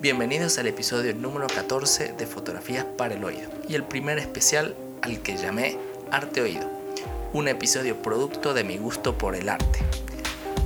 [0.00, 5.20] Bienvenidos al episodio número 14 de Fotografías para el Oído y el primer especial al
[5.22, 5.76] que llamé
[6.12, 6.70] Arte Oído,
[7.32, 9.80] un episodio producto de mi gusto por el arte.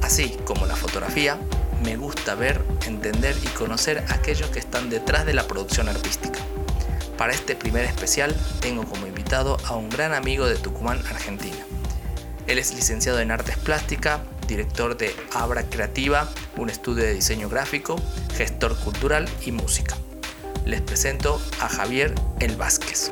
[0.02, 1.38] Así como la fotografía,
[1.82, 6.38] me gusta ver, entender y conocer aquellos que están detrás de la producción artística.
[7.16, 11.56] Para este primer especial tengo como invitado a un gran amigo de Tucumán, Argentina.
[12.46, 17.96] Él es licenciado en Artes Plásticas, director de Abra Creativa, un estudio de diseño gráfico,
[18.34, 19.96] gestor cultural y música.
[20.64, 23.10] Les presento a Javier El Vázquez.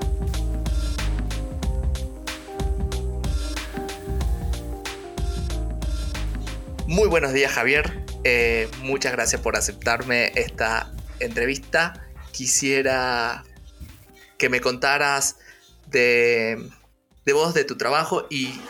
[6.87, 12.07] Muy buenos días Javier, eh, muchas gracias por aceptarme esta entrevista.
[12.33, 13.45] Quisiera
[14.39, 15.37] que me contaras
[15.87, 16.71] de,
[17.25, 18.61] de vos, de tu trabajo y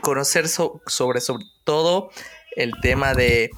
[0.00, 2.10] conocer sobre, sobre todo
[2.56, 3.48] el tema de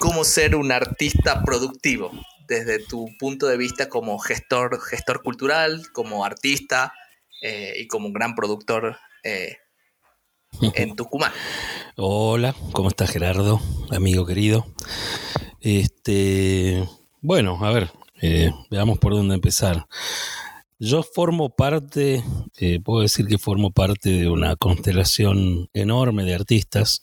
[0.00, 2.10] cómo ser un artista productivo
[2.48, 6.92] desde tu punto de vista como gestor, gestor cultural, como artista
[7.40, 9.58] eh, y como un gran productor eh,
[10.74, 11.30] en Tucumán.
[11.96, 13.60] Hola, ¿cómo estás Gerardo,
[13.92, 14.66] amigo querido?
[15.60, 16.88] Este,
[17.20, 19.86] bueno, a ver, eh, veamos por dónde empezar.
[20.78, 22.24] Yo formo parte,
[22.84, 27.02] puedo decir que formo parte de una constelación enorme de artistas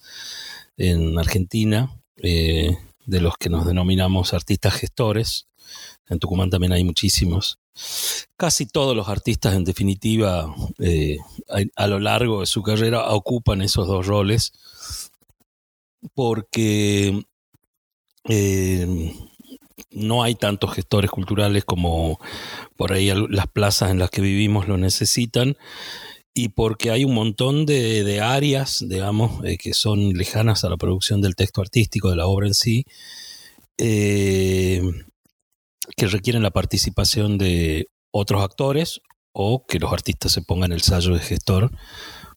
[0.78, 5.47] en Argentina, eh, de los que nos denominamos artistas gestores.
[6.09, 7.59] En Tucumán también hay muchísimos.
[8.36, 11.17] Casi todos los artistas, en definitiva, eh,
[11.75, 14.52] a, lo largo de su carrera ocupan esos dos roles,
[16.13, 17.23] porque
[18.28, 19.13] eh,
[19.92, 22.20] no hay tantos gestores culturales como
[22.75, 25.58] por ahí las plazas en las que vivimos lo necesitan
[26.34, 31.22] y porque hay un montón de, áreas, digamos, eh, que son lejanas a la producción
[31.22, 32.86] del texto artístico, de la obra en sí,
[33.78, 34.81] eh,
[35.97, 39.02] que requieren la participación de otros actores
[39.34, 41.72] o que los artistas se pongan el sello de gestor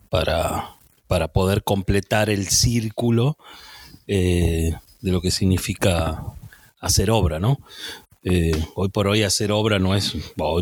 [0.08, 0.76] para,
[1.06, 3.36] para poder completar el círculo
[4.06, 6.24] eh, de lo que significa
[6.84, 7.58] hacer obra, ¿no?
[8.22, 10.14] Eh, hoy por hoy hacer obra no es,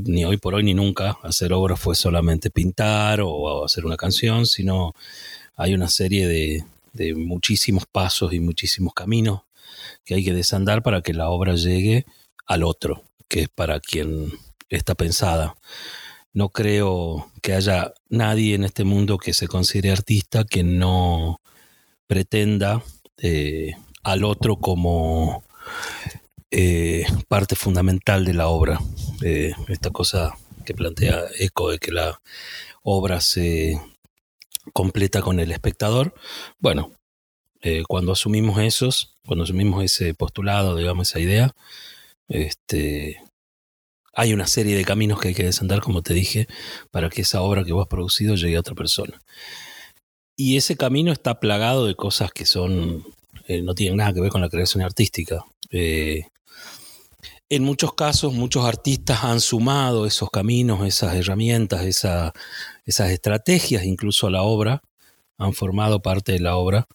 [0.04, 4.46] ni hoy por hoy ni nunca, hacer obra fue solamente pintar o, hacer una canción,
[4.46, 4.94] sino
[5.56, 6.64] hay una serie de,
[7.14, 9.40] muchísimos pasos y muchísimos caminos
[10.04, 12.04] que hay que desandar para que la obra llegue
[12.46, 14.30] al otro, que es para quien
[14.68, 15.56] está pensada.
[16.34, 21.40] No creo que haya nadie en este mundo que se considere artista que no
[22.06, 22.82] pretenda
[23.18, 23.72] eh,
[24.02, 25.44] al otro como
[26.54, 28.78] eh, parte fundamental de la obra.
[29.22, 30.36] Eh, esta cosa
[30.66, 32.20] que plantea Eco de que la
[32.82, 33.80] obra se
[34.74, 36.14] completa con el espectador.
[36.58, 36.92] Bueno,
[37.62, 41.54] eh, cuando asumimos esos, cuando asumimos ese postulado, digamos, esa idea,
[42.28, 43.22] este,
[44.12, 46.48] hay una serie de caminos que hay que desandar, como te dije,
[46.90, 49.22] para que esa obra que vos has producido llegue a otra persona.
[50.36, 53.06] Y ese camino está plagado de cosas que son,
[53.48, 55.44] no tienen nada que ver con la creación artística.
[57.54, 64.30] En muchos casos, muchos artistas han sumado esos caminos, esas herramientas, esas estrategias incluso a
[64.30, 64.80] la obra,
[65.36, 66.88] han formado parte de la obra.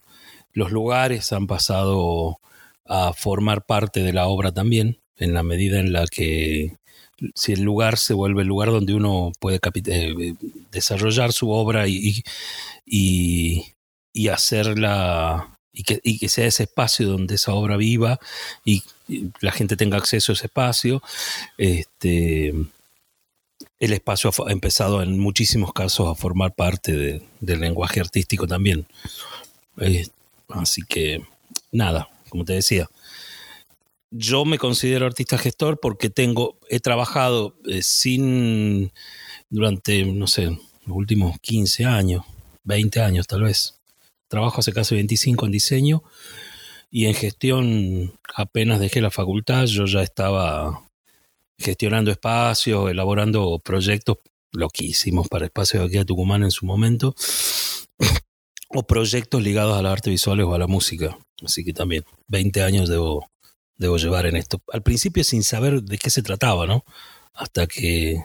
[0.54, 2.40] Los lugares han pasado
[2.88, 6.76] a formar parte de la obra también, en la medida en la que
[7.36, 10.34] si el lugar se vuelve el lugar donde uno puede eh,
[10.72, 12.24] desarrollar su obra y,
[12.84, 13.76] y,
[14.12, 18.20] y hacerla y que, y que, sea ese espacio donde esa obra viva
[18.66, 18.82] y
[19.40, 21.02] la gente tenga acceso a ese espacio.
[21.58, 22.54] Este,
[23.80, 28.88] el espacio ha empezado en muchísimos casos a formar parte del lenguaje artístico también.
[30.50, 31.22] Así que,
[31.72, 32.90] nada, como te decía,
[34.12, 38.92] yo me considero artista gestor porque tengo, he trabajado eh, sin,
[39.50, 40.46] durante, no sé,
[40.86, 42.24] los últimos 15 años,
[42.64, 43.76] 20 años tal vez.
[44.30, 46.04] Trabajo hace casi 25 en diseño
[46.90, 50.88] y en gestión, apenas dejé la facultad, yo ya estaba
[51.60, 54.18] gestionando espacios, elaborando proyectos,
[54.52, 57.14] lo que hicimos para Espacio de aquí a Tucumán en su momento,
[58.70, 61.18] o proyectos ligados a las artes visuales o a la música.
[61.44, 63.30] Así que también 20 años debo,
[63.78, 64.62] debo llevar en esto.
[64.72, 66.84] Al principio sin saber de qué se trataba, ¿no?
[67.34, 68.24] Hasta que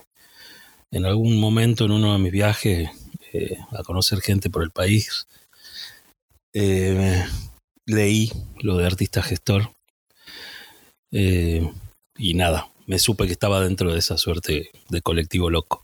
[0.91, 2.89] en algún momento en uno de mis viajes
[3.33, 5.27] eh, a conocer gente por el país,
[6.53, 7.25] eh,
[7.85, 8.31] leí
[8.61, 9.73] lo de artista gestor
[11.11, 11.71] eh,
[12.17, 15.83] y nada, me supe que estaba dentro de esa suerte de colectivo loco.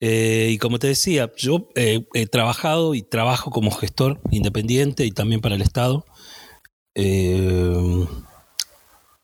[0.00, 5.12] Eh, y como te decía, yo eh, he trabajado y trabajo como gestor independiente y
[5.12, 6.04] también para el Estado.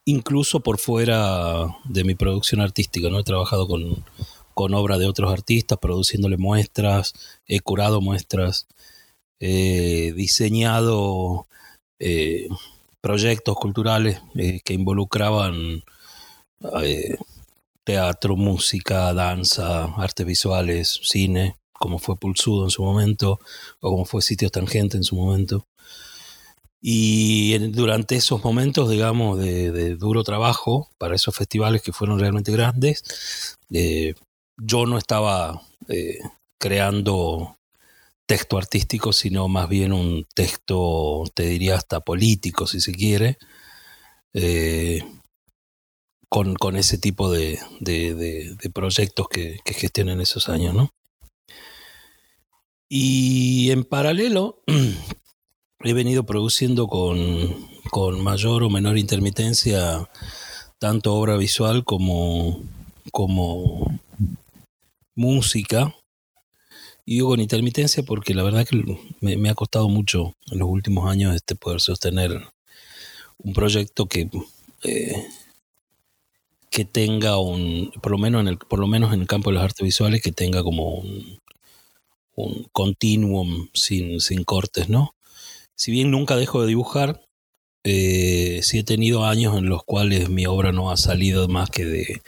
[0.04, 3.20] incluso por fuera de mi producción artística, ¿no?
[3.20, 4.04] He trabajado con,
[4.54, 7.14] con de otros artistas, produciéndole muestras,
[7.46, 8.66] he curado muestras,
[9.40, 11.46] he diseñado
[11.98, 12.48] eh,
[13.00, 15.82] proyectos culturales eh, que involucraban
[16.82, 17.16] eh,
[17.84, 23.40] teatro, música, danza, artes visuales, cine, como fue Pulsudo en su momento,
[23.80, 25.64] o como fue Sitios Tangente en su momento.
[26.82, 33.56] Y durante esos momentos, digamos, de, duro trabajo para esos festivales que fueron realmente grandes,
[33.70, 34.14] eh,
[34.56, 36.18] yo no estaba eh,
[36.58, 37.56] creando
[38.30, 43.38] texto artístico, sino más bien un texto, te diría hasta político, si se quiere,
[44.34, 45.02] eh,
[46.28, 47.58] con, ese tipo de,
[48.72, 50.90] proyectos que, que gestionan esos años, ¿no?
[52.88, 54.62] Y en paralelo,
[55.80, 60.08] he venido produciendo con, mayor o menor intermitencia
[60.78, 62.62] tanto obra visual como,
[63.10, 63.98] como
[65.16, 65.96] música.
[67.10, 71.10] Y digo con intermitencia porque la verdad que me, ha costado mucho en los últimos
[71.10, 72.40] años este poder sostener
[73.38, 74.30] un proyecto que,
[74.84, 75.26] eh,
[76.70, 79.56] que tenga un, por lo menos en el, por lo menos en el campo de
[79.56, 81.02] las artes visuales, que tenga como
[82.36, 85.16] un, continuum sin, sin cortes, ¿no?
[85.74, 87.26] Si bien nunca dejo de dibujar,
[87.82, 91.84] eh, sí he tenido años en los cuales mi obra no ha salido más que
[91.86, 92.22] de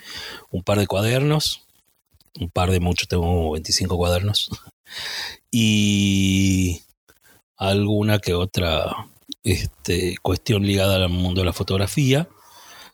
[0.50, 1.69] un par de cuadernos,
[2.40, 4.50] un par de muchos, tengo 25 cuadernos,
[5.50, 6.82] y
[7.56, 9.08] alguna que otra
[9.44, 12.28] este, cuestión ligada al mundo de la fotografía,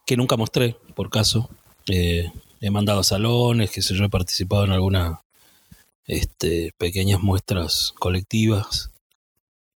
[0.06, 1.48] que nunca mostré, por caso.
[1.88, 2.30] Eh,
[2.60, 5.18] he mandado a salones, que sé yo, he participado en algunas
[6.06, 8.90] este, pequeñas muestras colectivas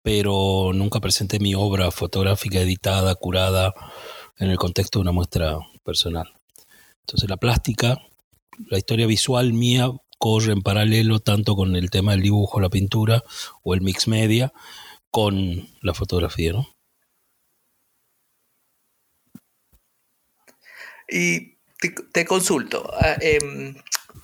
[0.02, 3.74] pero nunca presenté mi obra fotográfica editada, curada,
[4.38, 6.34] en el contexto de una muestra personal.
[7.02, 8.00] Entonces la plástica,
[8.70, 13.24] la historia visual mía corre en paralelo tanto con el tema del dibujo, la pintura
[13.64, 14.54] o el mix media,
[15.10, 16.68] con la fotografía, ¿no?
[21.08, 21.58] Y
[22.14, 23.74] te, consulto, ah, em,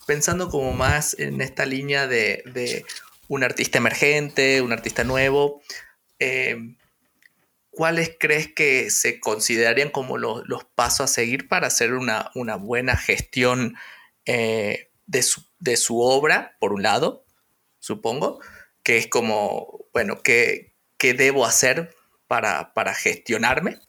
[0.05, 2.85] pensando como más en esta línea de
[3.27, 5.61] un artista emergente, un artista nuevo,
[6.19, 6.75] eh,
[7.71, 13.75] ¿cuáles crees que se considerarían como los pasos a seguir para hacer una, buena gestión
[14.25, 15.43] eh, de, su,
[15.89, 17.25] obra, por un lado,
[17.79, 18.39] supongo?
[18.83, 21.95] Que es como, bueno, ¿qué, debo hacer
[22.27, 23.79] para, para gestionarme?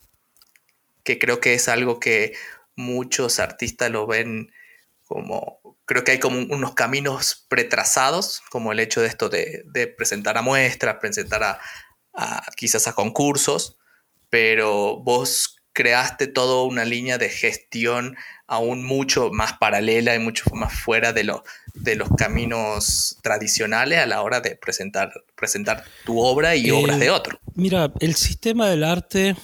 [1.03, 2.33] Que creo que es algo que
[2.75, 4.51] muchos artistas lo ven
[5.07, 9.63] como creo que hay como unos caminos pretrazados, como el hecho de esto de,
[9.97, 11.43] presentar a muestras, presentar
[12.13, 13.77] a, quizás a concursos,
[14.29, 20.73] pero vos creaste toda una línea de gestión aún mucho más paralela y mucho más
[20.73, 21.31] fuera de,
[21.75, 27.11] de los caminos tradicionales a la hora de presentar, presentar tu obra y obras de
[27.11, 27.39] otro.
[27.53, 29.35] Mira, el sistema del arte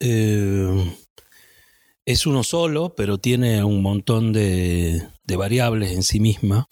[0.00, 0.96] eh,
[2.06, 6.68] es uno solo, pero tiene un montón de, variables en sí misma.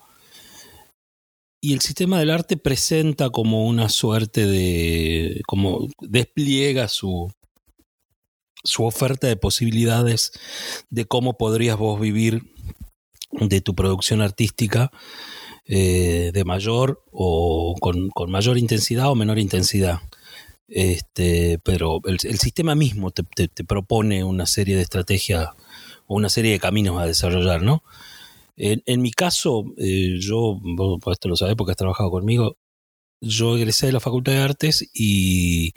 [1.61, 5.43] Y el sistema del arte presenta como una suerte de.
[5.47, 7.31] como despliega su,
[8.65, 10.33] su oferta de posibilidades
[10.91, 12.53] de cómo podrías vos vivir
[13.33, 14.91] de tu producción artística
[15.67, 20.01] eh, de mayor o con, mayor intensidad o menor intensidad.
[20.69, 23.25] Este, pero el, sistema mismo te,
[23.65, 25.49] propone una serie de estrategias
[26.07, 27.83] o una serie de caminos a desarrollar, ¿no?
[28.57, 32.59] En, mi caso, eh, yo, vos esto lo sabés porque has trabajado conmigo,
[33.21, 35.73] yo egresé de la Facultad de Artes y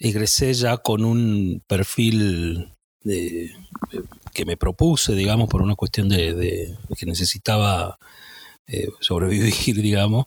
[0.00, 2.72] egresé ya con un perfil
[3.04, 7.98] que me propuse, digamos, por una cuestión de, que necesitaba
[8.66, 10.26] eh, sobrevivir, digamos,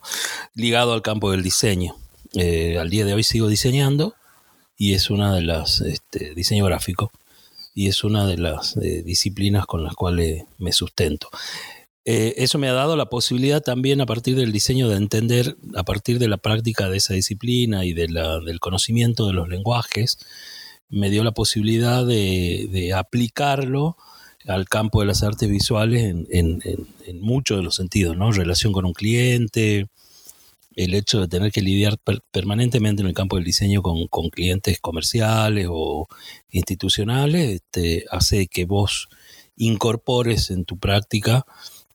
[0.54, 1.96] ligado al campo del diseño.
[2.34, 4.14] Eh, al día de hoy sigo diseñando
[4.76, 7.12] y es una de las, este, diseño gráfico,
[7.74, 11.28] y es una de las eh, disciplinas con las cuales me sustento.
[12.06, 15.84] Eh, eso me ha dado la posibilidad también a partir del diseño de entender, a
[15.84, 18.06] partir de la práctica de esa disciplina y de
[18.44, 20.18] del conocimiento de los lenguajes,
[20.90, 23.96] me dio la posibilidad de, aplicarlo
[24.46, 26.60] al campo de las artes visuales en,
[27.20, 28.32] muchos de los sentidos, ¿no?
[28.32, 29.88] Relación con un cliente,
[30.76, 31.98] el hecho de tener que lidiar
[32.30, 36.06] permanentemente en el campo del diseño con, clientes comerciales o
[36.50, 39.08] institucionales, este, hace que vos
[39.56, 41.46] incorpores en tu práctica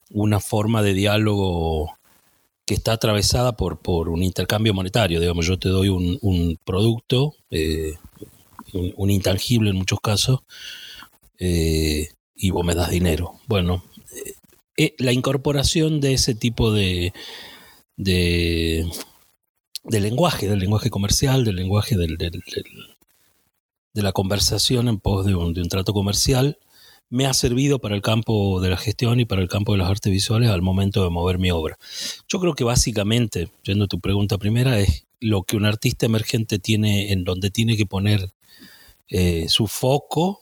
[0.10, 1.98] una forma de diálogo
[2.66, 5.20] que está atravesada por, por un intercambio monetario.
[5.20, 7.96] Digamos, yo te doy un, producto, eh,
[8.74, 10.42] un, intangible en muchos casos,
[11.39, 13.39] eh, y vos me das dinero.
[13.48, 13.84] Bueno,
[14.78, 17.12] eh, la incorporación de ese tipo de,
[17.98, 18.86] de,
[19.84, 25.62] lenguaje, del lenguaje comercial, del lenguaje del, de la conversación en pos de un, de
[25.62, 26.60] un trato comercial,
[27.10, 29.89] me ha servido para el campo de la gestión y para el campo de las
[29.89, 31.78] artes visuales al momento de mover mi obra.
[32.28, 36.60] Yo creo que básicamente, yendo a tu pregunta primera, es lo que un artista emergente
[36.60, 38.32] tiene, en donde tiene que poner
[39.10, 40.39] eh, su foco,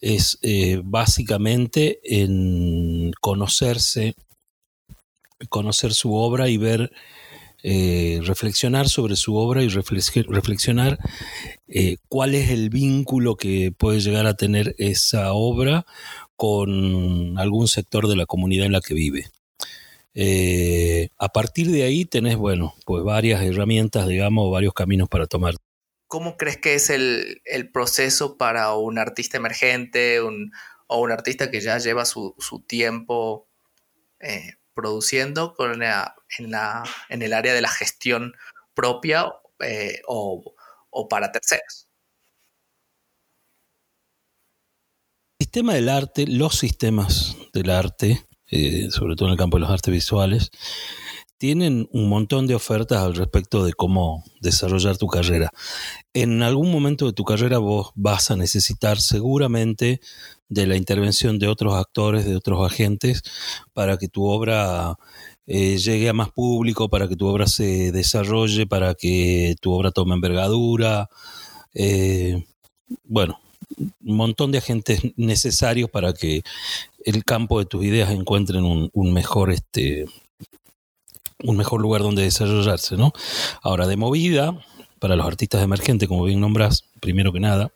[0.00, 4.14] es eh, básicamente en conocerse,
[5.48, 6.92] conocer su obra y ver
[7.68, 11.00] eh, reflexionar sobre su obra y reflexionar
[11.66, 15.84] eh, cuál es el vínculo que puede llegar a tener esa obra
[16.36, 19.30] con algún sector de la comunidad en la que vive.
[20.14, 25.56] Eh, a partir de ahí tenés, bueno, pues varias herramientas, digamos, varios caminos para tomar.
[26.06, 27.40] ¿Cómo crees que es el,
[27.72, 32.36] proceso para un artista emergente o un artista que ya lleva su,
[32.68, 33.48] tiempo
[34.76, 35.80] produciendo en,
[36.50, 38.34] la, en el área de la gestión
[38.74, 40.54] propia eh, o,
[41.08, 41.88] para terceros.
[45.38, 49.62] El sistema del arte, los sistemas del arte, eh, sobre todo en el campo de
[49.62, 50.50] las artes visuales,
[51.38, 55.50] tienen un montón de ofertas al respecto de cómo desarrollar tu carrera.
[56.14, 60.00] En algún momento de tu carrera vos vas a necesitar seguramente
[60.48, 63.22] de la intervención de otros actores, de otros agentes,
[63.72, 64.96] para que tu obra
[65.46, 69.90] eh, llegue a más público, para que tu obra se desarrolle, para que tu obra
[69.90, 71.08] tome envergadura.
[71.74, 72.44] Eh,
[73.04, 73.40] bueno,
[73.78, 76.42] un montón de agentes necesarios para que
[77.04, 80.06] el campo de tus ideas encuentren un, mejor este
[81.44, 83.12] un mejor lugar donde desarrollarse, ¿no?
[83.62, 84.58] Ahora, de movida,
[84.98, 87.70] para los artistas emergentes, como bien nombras, primero que nada,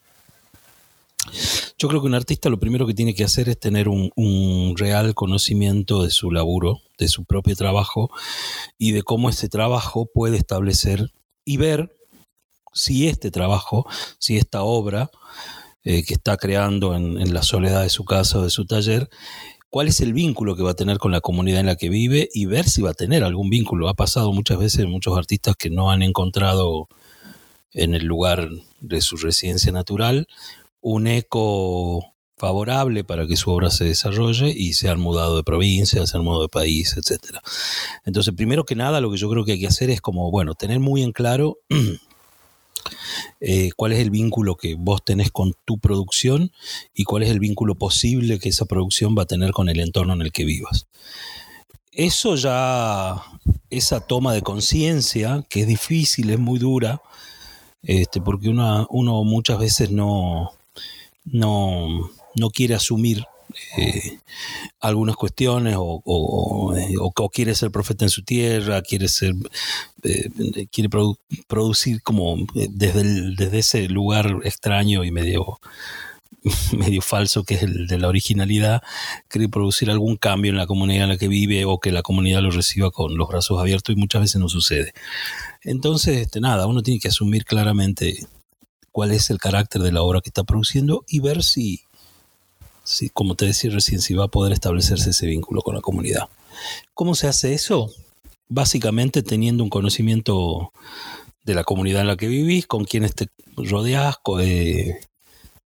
[1.81, 5.15] yo creo que un artista lo primero que tiene que hacer es tener un, real
[5.15, 8.11] conocimiento de su laburo, de su propio trabajo
[8.77, 11.11] y de cómo ese trabajo puede establecer
[11.43, 11.97] y ver
[12.75, 13.87] si este trabajo,
[14.19, 15.11] si esta obra
[15.83, 19.09] eh, que está creando en, la soledad de su casa o de su taller,
[19.71, 22.29] cuál es el vínculo que va a tener con la comunidad en la que vive
[22.35, 23.89] y ver si va a tener algún vínculo.
[23.89, 26.89] Ha pasado muchas veces muchos artistas que no han encontrado
[27.73, 30.29] en el lugar de su residencia natural
[30.81, 32.11] un eco
[32.41, 36.25] favorable para que su obra se desarrolle y se han mudado de provincia, se han
[36.25, 37.37] mudado de país, etc.
[38.07, 40.55] Entonces, primero que nada, lo que yo creo que hay que hacer es como, bueno,
[40.55, 41.59] tener muy en claro
[43.41, 46.51] eh, cuál es el vínculo que vos tenés con tu producción
[46.95, 50.15] y cuál es el vínculo posible que esa producción va a tener con el entorno
[50.15, 50.87] en el que vivas.
[51.93, 53.23] Eso ya,
[53.69, 57.03] esa toma de conciencia, que es difícil, es muy dura,
[57.83, 60.53] este, porque uno muchas veces no,
[61.25, 63.25] no, no quiere asumir
[63.77, 64.19] eh,
[64.81, 69.35] algunas cuestiones o, o, quiere ser profeta en su tierra, quiere ser
[70.03, 70.31] eh,
[70.71, 70.89] quiere
[71.47, 75.59] producir como eh, desde, desde ese lugar extraño y medio
[76.77, 78.83] medio falso que es el de la originalidad,
[79.29, 82.41] quiere producir algún cambio en la comunidad en la que vive o que la comunidad
[82.43, 84.93] lo reciba con los brazos abiertos y muchas veces no sucede.
[85.63, 88.27] Entonces, este, nada, uno tiene que asumir claramente
[88.93, 91.83] cuál es el carácter de la obra que está produciendo y ver si,
[92.85, 96.29] si, como te decía recién, si va a poder establecerse ese vínculo con la comunidad.
[96.95, 97.91] ¿Cómo se hace eso?
[98.49, 100.73] Básicamente teniendo un conocimiento
[101.45, 105.01] de la comunidad en la que vivís, con quienes te rodeas, eh,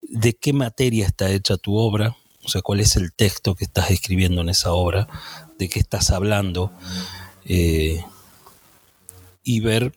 [0.02, 3.90] de qué materia está hecha tu obra, o sea, cuál es el texto que estás
[3.90, 5.08] escribiendo en esa obra,
[5.58, 6.72] de qué estás hablando,
[7.46, 8.04] eh,
[9.42, 9.94] y ver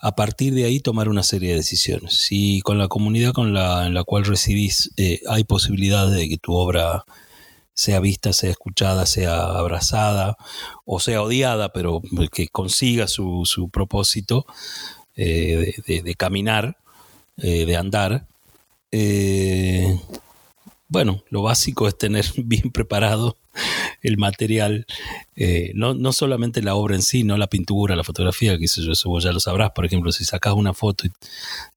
[0.00, 2.22] a partir de ahí tomar una serie de decisiones.
[2.22, 6.38] Si con la comunidad con la, en la cual residís eh, hay posibilidad de que
[6.38, 7.04] tu obra
[7.74, 10.36] sea vista, sea escuchada, sea abrazada
[10.86, 12.00] o sea odiada, pero
[12.32, 14.46] que consiga su, su propósito
[15.16, 16.78] eh, de, caminar,
[17.36, 18.26] eh, de andar,
[20.88, 23.36] bueno, lo básico es tener bien preparado
[24.02, 24.86] el material,
[25.36, 29.18] eh, no, no, solamente la obra en sí, no la pintura, la fotografía, que eso,
[29.18, 29.70] ya lo sabrás.
[29.72, 31.12] Por ejemplo, si sacas una foto y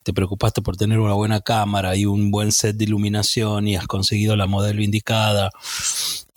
[0.03, 3.87] te preocupaste por tener una buena cámara y un buen set de iluminación y has
[3.87, 5.51] conseguido la modelo indicada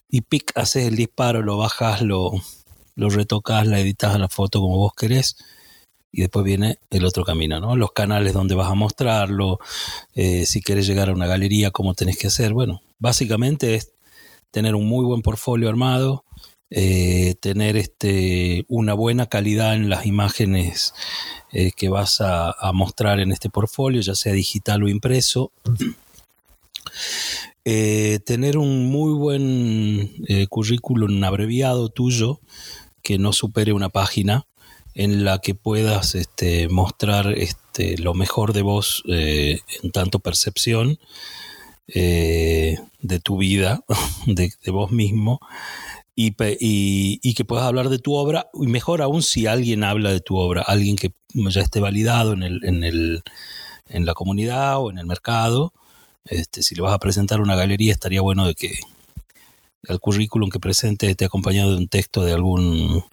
[0.09, 2.33] y pic, haces el disparo, lo bajas, lo,
[2.95, 5.37] lo retocas, la editas la foto como vos querés
[6.17, 7.77] y después viene el otro camino, ¿no?
[7.77, 9.59] Los canales donde vas a mostrarlo,
[10.15, 12.55] eh, si quieres llegar a una galería, cómo tenés que hacer.
[12.55, 13.93] Bueno, básicamente es
[14.57, 16.25] tener un muy buen portfolio armado,
[16.71, 20.95] eh, tener este, una buena calidad en las imágenes
[21.53, 25.53] eh, que vas a, mostrar en este portfolio, ya sea digital o impreso.
[27.67, 32.41] eh, tener un muy buen currículum abreviado tuyo
[33.03, 34.47] que no supere una página
[34.95, 40.99] en la que puedas este, mostrar este, lo mejor de vos en tanto percepción
[41.87, 43.85] de tu vida,
[44.27, 45.41] de, vos mismo,
[46.15, 46.33] y,
[47.35, 50.63] que puedas hablar de tu obra, y mejor aún si alguien habla de tu obra,
[50.63, 53.23] alguien que ya esté validado en, el, en, el,
[53.89, 55.73] en la comunidad o en el mercado.
[56.25, 58.81] Este, si le vas a presentar una galería, estaría bueno de que
[59.85, 63.05] el currículum que presente esté acompañado de un texto de algún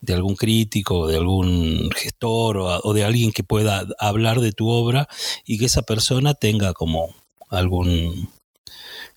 [0.00, 5.08] de algún crítico, de algún gestor o, de alguien que pueda hablar de tu obra
[5.46, 7.14] y que esa persona tenga como
[7.48, 8.28] algún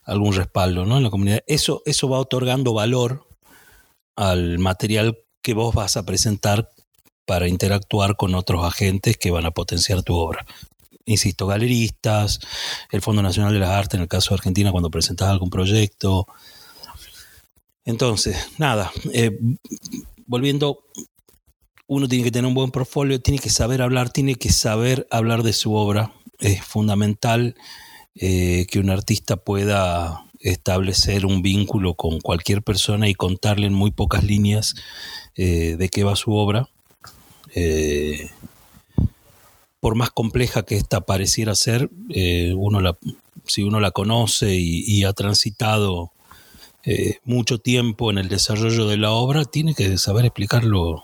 [0.08, 0.98] algún respaldo ¿no?
[0.98, 1.44] en la comunidad.
[1.46, 3.28] Eso, eso va otorgando valor
[4.16, 6.70] al material que vos vas a presentar
[7.26, 10.46] para interactuar con otros agentes que van a potenciar tu obra.
[11.06, 12.40] Insisto, galeristas,
[12.92, 16.26] el Fondo Nacional de las Artes, en el caso de Argentina, cuando presentas algún proyecto.
[17.84, 19.38] Entonces, nada, eh,
[20.26, 20.84] volviendo,
[21.86, 25.44] uno tiene que tener un buen portfolio, tiene que saber hablar, tiene que saber hablar
[25.44, 26.14] de su obra.
[26.40, 27.56] Es fundamental
[28.20, 33.92] eh, que un artista pueda establecer un vínculo con cualquier persona y contarle en muy
[33.92, 34.76] pocas líneas
[35.36, 36.68] eh, de qué va su obra.
[37.54, 38.32] Eh,
[39.80, 41.92] por más compleja que esta pareciera ser,
[42.56, 42.98] uno la,
[43.46, 46.12] si uno la conoce y, ha transitado
[47.24, 51.04] mucho tiempo en el desarrollo de la obra, tiene que saber explicarlo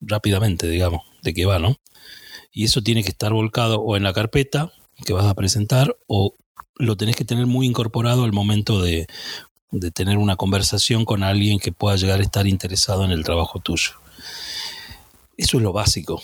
[0.00, 1.76] rápidamente, digamos, de qué va, ¿no?
[2.52, 4.72] Y eso tiene que estar volcado o en la carpeta
[5.04, 6.34] que vas a presentar o
[6.76, 9.06] lo tenés que tener muy incorporado al momento de,
[9.94, 13.92] tener una conversación con alguien que pueda llegar a estar interesado en el trabajo tuyo.
[15.36, 16.22] Eso es lo básico.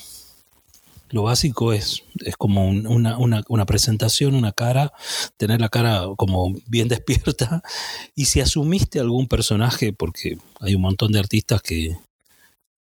[1.11, 4.93] Lo básico es, es como una, una, presentación, una cara,
[5.39, 7.63] tener la cara como bien despierta.
[8.15, 11.97] Y si asumiste algún personaje, porque hay un montón de artistas que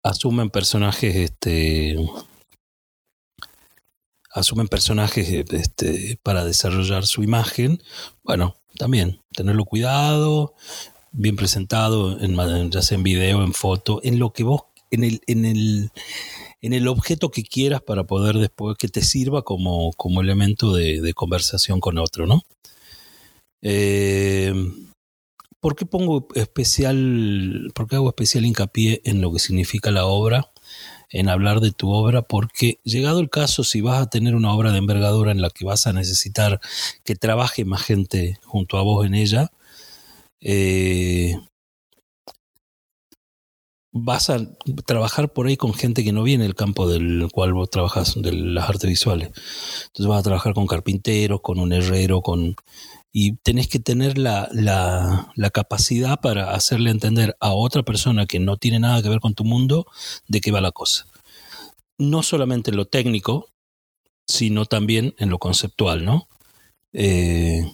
[0.02, 1.96] asumen personajes este,
[4.36, 7.82] asumen personajes este, para desarrollar su imagen,
[8.22, 10.54] bueno, también tenerlo cuidado,
[11.10, 15.20] bien presentado, en, ya sea en video, en foto, en lo que vos, en el,
[15.26, 15.90] en el,
[16.60, 21.14] en el objeto que quieras para poder después que te sirva como, como elemento de,
[21.14, 22.42] conversación con otro, ¿no?
[23.62, 24.52] Eh,
[25.60, 30.52] ¿Por qué pongo especial, por qué hago especial hincapié en lo que significa la obra?
[31.10, 34.72] En hablar de tu obra, porque llegado el caso, si vas a tener una obra
[34.72, 36.60] de envergadura en la que vas a necesitar
[37.04, 39.50] que trabaje más gente junto a vos en ella,
[40.40, 41.36] eh,
[43.92, 44.38] vas a
[44.84, 48.32] trabajar por ahí con gente que no viene del campo del cual vos trabajas, de
[48.32, 49.28] las artes visuales.
[49.28, 52.56] Entonces vas a trabajar con carpinteros, con un herrero, con
[53.18, 58.58] y tenés que tener la, la, capacidad para hacerle entender a otra persona que no
[58.58, 59.86] tiene nada que ver con tu mundo
[60.28, 61.06] de qué va la cosa.
[61.96, 63.48] No solamente en lo técnico,
[64.26, 66.28] sino también en lo conceptual, ¿no?
[66.92, 67.64] Eh,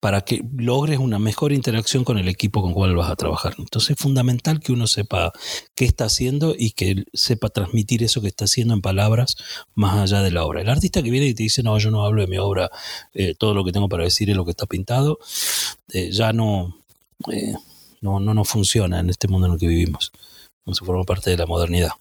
[0.00, 3.54] para que logres una mejor interacción con el equipo con el cual vas a trabajar.
[3.58, 5.30] Entonces es fundamental que uno sepa
[5.74, 9.36] qué está haciendo y que sepa transmitir eso que está haciendo en palabras
[9.74, 10.62] más allá de la obra.
[10.62, 12.70] El artista que viene y te dice, no, yo no hablo de mi obra,
[13.12, 15.18] eh, todo lo que tengo para decir es lo que está pintado,
[15.92, 16.78] eh, ya no,
[17.30, 17.54] eh,
[18.00, 20.12] no, no, no funciona en este mundo en el que vivimos.
[20.64, 21.92] No se forma parte de la modernidad.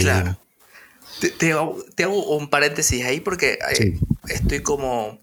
[0.00, 0.38] claro.
[1.36, 3.58] Te, hago, un paréntesis ahí porque
[4.28, 5.18] estoy como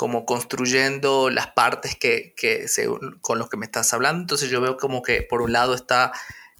[0.00, 2.34] como construyendo las partes que,
[3.20, 4.22] con los que me estás hablando.
[4.22, 6.10] Entonces yo veo como que por un lado está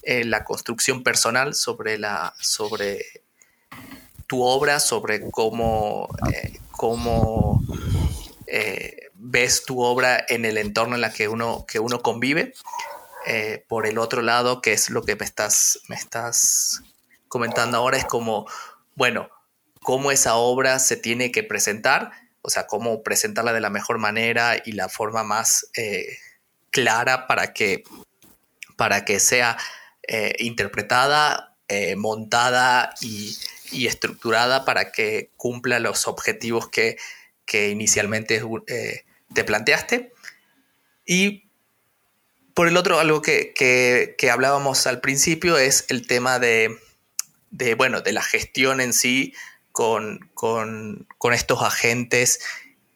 [0.03, 3.03] eh, la construcción personal sobre, la, sobre
[4.26, 7.62] tu obra, sobre cómo, eh, cómo
[8.46, 12.53] eh, ves tu obra en el entorno en el que uno, que uno convive.
[13.68, 16.83] por el otro lado, que es lo que me estás, me estás
[17.26, 18.46] comentando ahora, es como,
[18.96, 19.31] bueno,
[19.81, 24.61] cómo esa obra se tiene que presentar o sea, cómo presentarla de la mejor manera
[24.64, 26.18] y la forma más eh,
[26.70, 27.85] clara para que,
[28.76, 29.59] para que sea
[30.07, 33.37] eh, interpretada, eh, montada y,
[33.72, 36.96] estructurada para que cumpla los objetivos que,
[37.53, 38.42] inicialmente
[39.33, 40.12] te planteaste.
[41.05, 41.44] Y
[42.55, 46.76] por el otro, algo que, hablábamos al principio es el tema de,
[47.50, 49.35] de, bueno, de la gestión en sí
[50.35, 52.40] con, estos agentes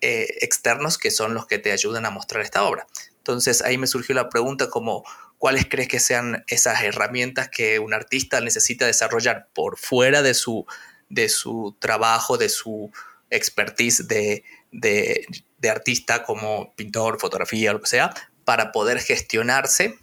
[0.00, 2.86] eh, externos que son los que te ayudan a mostrar esta obra.
[3.18, 5.04] Entonces ahí me surgió la pregunta como,
[5.38, 10.66] ¿cuáles crees que sean esas herramientas que un artista necesita desarrollar por fuera de su,
[11.08, 12.92] de su trabajo, de su,
[13.30, 14.44] expertise de,
[15.68, 19.98] artista como pintor, fotografía, lo que sea, para poder gestionarse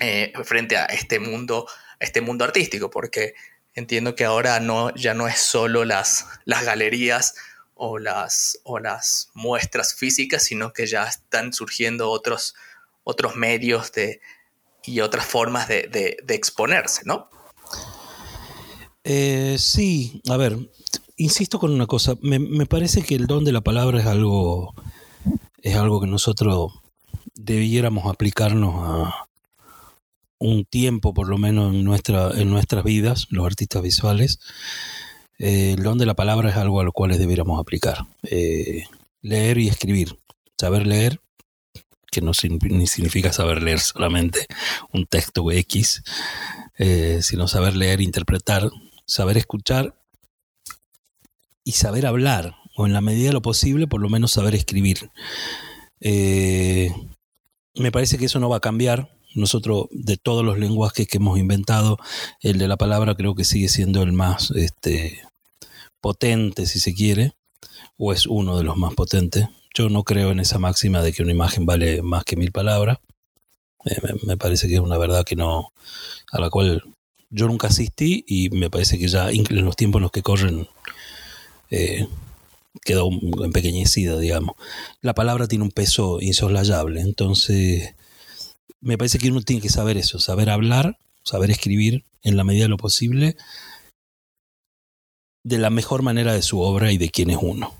[0.00, 1.68] eh, frente a este mundo,
[2.00, 3.34] este mundo artístico, porque
[3.76, 7.34] entiendo que ahora no, ya no es solo las, las galerías
[7.74, 12.54] o las, o las muestras físicas, sino que ya están surgiendo otros,
[13.04, 14.20] otros medios de,
[14.84, 17.28] y otras formas de, exponerse, ¿no?
[19.04, 20.56] Eh, sí, a ver,
[21.16, 24.74] insisto con una cosa, me, parece que el don de la palabra es algo,
[25.62, 26.72] es algo que nosotros
[27.34, 29.25] debiéramos aplicarnos a
[30.38, 34.40] un tiempo, por lo menos en, nuestra, en nuestras vidas, los artistas visuales.
[35.38, 38.06] Eh, el don de la palabra es algo a lo cual debiéramos aplicar.
[38.22, 38.84] Eh,
[39.22, 40.18] leer y escribir.
[40.58, 41.20] Saber leer,
[42.10, 42.32] que no
[42.70, 44.46] ni significa saber leer solamente
[44.92, 46.02] un texto X,
[46.78, 48.70] eh, sino saber leer, interpretar,
[49.04, 49.94] saber escuchar
[51.62, 55.10] y saber hablar, o en la medida de lo posible, por lo menos saber escribir.
[56.00, 59.15] me parece que eso no va a cambiar.
[59.36, 61.98] Nosotros, de todos los lenguajes que hemos inventado,
[62.40, 65.22] el de la palabra creo que sigue siendo el más este,
[66.00, 67.34] potente, si se quiere,
[67.98, 69.46] o es uno de los más potentes.
[69.74, 72.98] Yo no creo en esa máxima de que una imagen vale más que mil palabras.
[73.84, 75.72] Eh, me, parece que es una verdad que no,
[76.32, 76.82] a la cual
[77.28, 80.66] yo nunca asistí y me parece que ya en los tiempos en los que corren
[81.70, 82.08] eh,
[82.82, 83.10] quedó
[83.44, 84.56] empequeñecida, digamos.
[85.02, 87.94] La palabra tiene un peso insoslayable, entonces
[88.86, 92.64] me parece que uno tiene que saber eso, saber hablar, saber escribir en la medida
[92.64, 93.36] de lo posible
[95.42, 97.72] de la mejor manera de su obra y de quién es uno.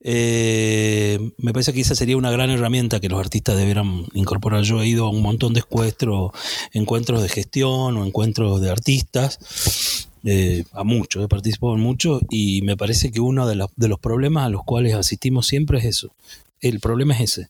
[0.00, 4.62] Eh, me parece que esa sería una gran herramienta que los artistas debieran incorporar.
[4.62, 6.32] Yo he ido a un montón de encuentros,
[6.72, 12.62] encuentros de gestión o encuentros de artistas, eh, a muchos, he participado en muchos, y
[12.62, 16.12] me parece que uno de, los problemas a los cuales asistimos siempre es eso.
[16.60, 17.48] El problema es ese.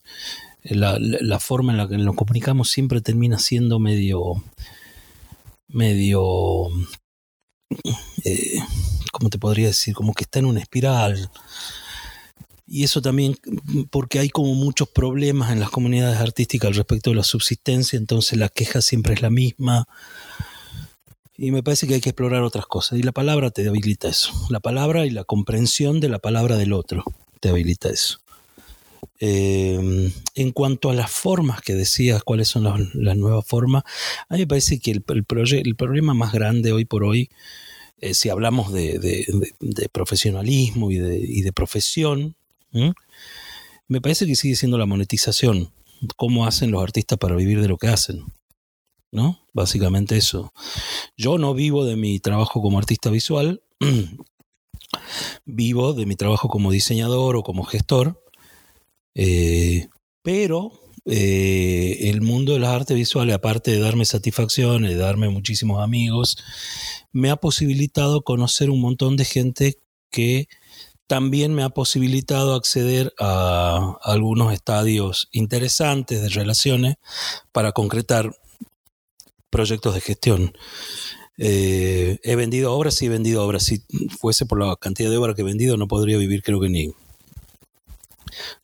[0.63, 4.43] La, forma en la que nos comunicamos siempre termina siendo medio
[5.69, 6.69] medio
[8.25, 8.59] eh,
[9.13, 9.95] ¿cómo te podría decir?
[9.95, 11.31] Como que está en una espiral.
[12.67, 13.37] Y eso también
[13.91, 18.39] porque hay como muchos problemas en las comunidades artísticas al respecto de la subsistencia, entonces
[18.39, 19.89] la queja siempre es la misma.
[21.37, 22.99] Y me parece que hay que explorar otras cosas.
[22.99, 24.31] Y la palabra te habilita eso.
[24.51, 27.03] La palabra y la comprensión de la palabra del otro
[27.41, 28.21] te habilita eso.
[29.19, 33.85] Eh, en cuanto a las formas que decías, cuáles son las, nuevas formas,
[34.29, 37.31] a mí me parece que el, el problema más grande hoy por hoy
[38.01, 39.53] eh, si hablamos de,
[39.93, 42.35] profesionalismo y de, profesión,
[43.89, 45.73] me parece que sigue siendo la monetización.
[46.17, 48.25] ¿Cómo hacen los artistas para vivir de lo que hacen?
[49.13, 49.41] ¿No?
[49.53, 50.53] Básicamente eso.
[51.17, 53.63] Yo no vivo de mi trabajo como artista visual,
[55.45, 58.25] vivo de mi trabajo como diseñador o como gestor,
[59.23, 59.89] eh,
[60.23, 60.73] pero
[61.05, 66.39] eh, el mundo de las artes visuales, aparte de darme satisfacción, de darme muchísimos amigos,
[67.13, 69.79] me ha posibilitado conocer un montón de gente
[70.11, 70.49] que
[71.07, 76.95] también me ha posibilitado acceder a algunos estadios interesantes de relaciones
[77.53, 78.35] para concretar
[79.51, 80.53] proyectos de gestión.
[81.37, 83.65] Eh, he vendido obras y he vendido obras.
[83.65, 83.85] Si
[84.19, 86.95] fuese por la cantidad de obras que he vendido, no podría vivir, creo que ni.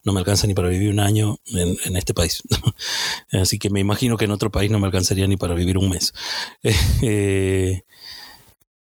[0.02, 2.42] No me alcanza ni para vivir un año en, este país.
[3.32, 5.90] Así que me imagino que en otro país no me alcanzaría ni para vivir un
[5.90, 6.12] mes.
[7.02, 7.82] Eh,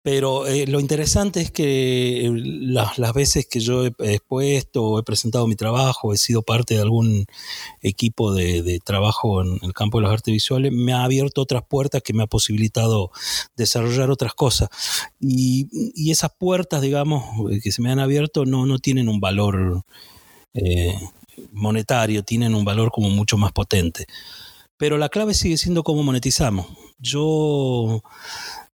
[0.06, 5.02] pero eh, lo interesante es que eh, las, veces que yo he expuesto o he
[5.02, 7.26] presentado mi trabajo, he sido parte de algún
[7.82, 12.02] equipo de, trabajo en el campo de las artes visuales, me ha abierto otras puertas
[12.02, 13.10] que me ha posibilitado
[13.56, 14.68] desarrollar otras cosas.
[15.18, 15.66] Y,
[16.08, 17.24] esas puertas, digamos,
[17.60, 19.84] que se me han abierto no, no tienen un valor
[21.52, 24.06] monetario, tienen un valor como mucho más potente.
[24.76, 26.66] Pero la clave sigue siendo cómo monetizamos.
[26.98, 28.02] Yo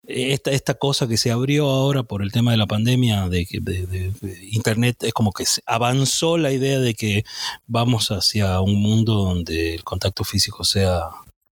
[0.06, 4.12] esta, esta cosa que se abrió ahora por el tema de la pandemia, de, de,
[4.50, 7.24] Internet, es como que avanzó la idea de que
[7.66, 11.02] vamos hacia un mundo donde el contacto físico sea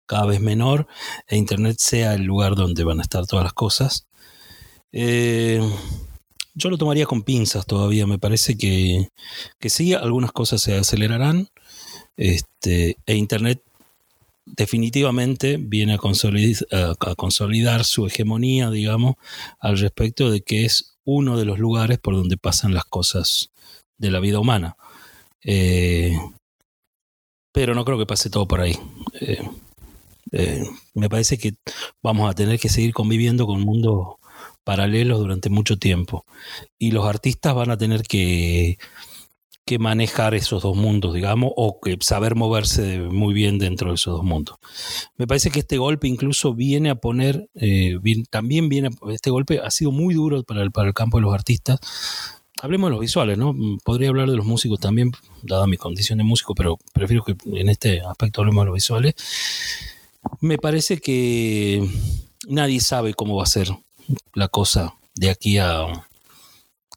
[0.07, 0.89] cada vez menor
[1.29, 4.07] e Internet sea el lugar donde van a estar todas las cosas.
[4.93, 5.61] Eh,
[6.55, 9.09] yo lo tomaría con pinzas todavía, me parece que,
[9.59, 11.49] que sí, algunas cosas se acelerarán
[12.17, 13.63] este, e Internet
[14.45, 15.99] definitivamente viene a
[17.17, 19.15] consolidar, su hegemonía, digamos,
[19.59, 23.51] al respecto de que es uno de los lugares por donde pasan las cosas
[23.99, 24.77] de la vida humana.
[25.43, 26.13] Eh,
[27.53, 28.77] pero no creo que pase todo por ahí.
[29.21, 29.43] Eh,
[30.33, 31.55] eh, me parece que
[32.03, 34.20] vamos a tener que seguir conviviendo con un mundo
[34.71, 36.25] paralelos durante mucho tiempo.
[36.79, 38.79] Y los artistas van a tener que,
[39.65, 44.15] que manejar esos dos mundos, digamos, o que saber moverse muy bien dentro de esos
[44.15, 44.59] dos mundos.
[45.17, 47.99] Me parece que este golpe incluso viene a poner, eh,
[48.31, 51.35] también viene, este golpe ha sido muy duro para el, para el campo de los
[51.35, 51.81] artistas,
[52.63, 53.53] hablemos de los visuales, ¿no?
[53.83, 55.11] Podría hablar de los músicos también,
[55.43, 59.15] dada mi condición de músico, pero prefiero que en este aspecto hablemos de los visuales.
[60.41, 61.85] Me parece que
[62.47, 63.69] nadie sabe cómo va a ser
[64.35, 65.87] la cosa de aquí a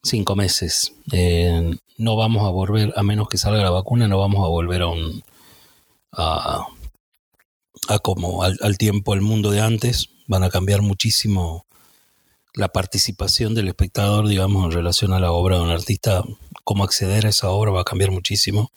[0.04, 0.94] cinco meses.
[1.12, 4.82] Eh, no vamos a volver, a menos que salga la vacuna, no vamos a volver
[4.82, 5.24] a un
[6.12, 6.68] a,
[8.02, 10.10] como al, al tiempo, al mundo de antes.
[10.28, 11.66] Van a cambiar muchísimo
[12.54, 16.24] la participación del espectador, digamos, en relación a la obra de un artista,
[16.64, 18.72] cómo acceder a esa obra va a cambiar muchísimo.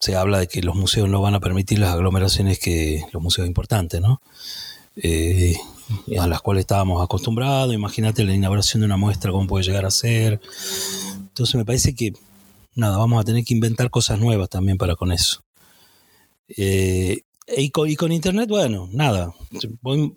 [0.00, 3.46] Se habla de que los museos no van a permitir las aglomeraciones que los museos
[3.48, 4.20] importantes, ¿no?
[4.96, 5.56] Eh,
[6.18, 7.74] a las cuales estábamos acostumbrados.
[7.74, 10.40] Imagínate la inauguración de una muestra, cómo puede llegar a ser.
[11.16, 12.12] Entonces me parece que,
[12.74, 15.42] nada, vamos a tener que inventar cosas nuevas también para con eso.
[16.48, 17.22] Eh,
[17.56, 19.34] y, con, y, con, Internet, bueno, nada.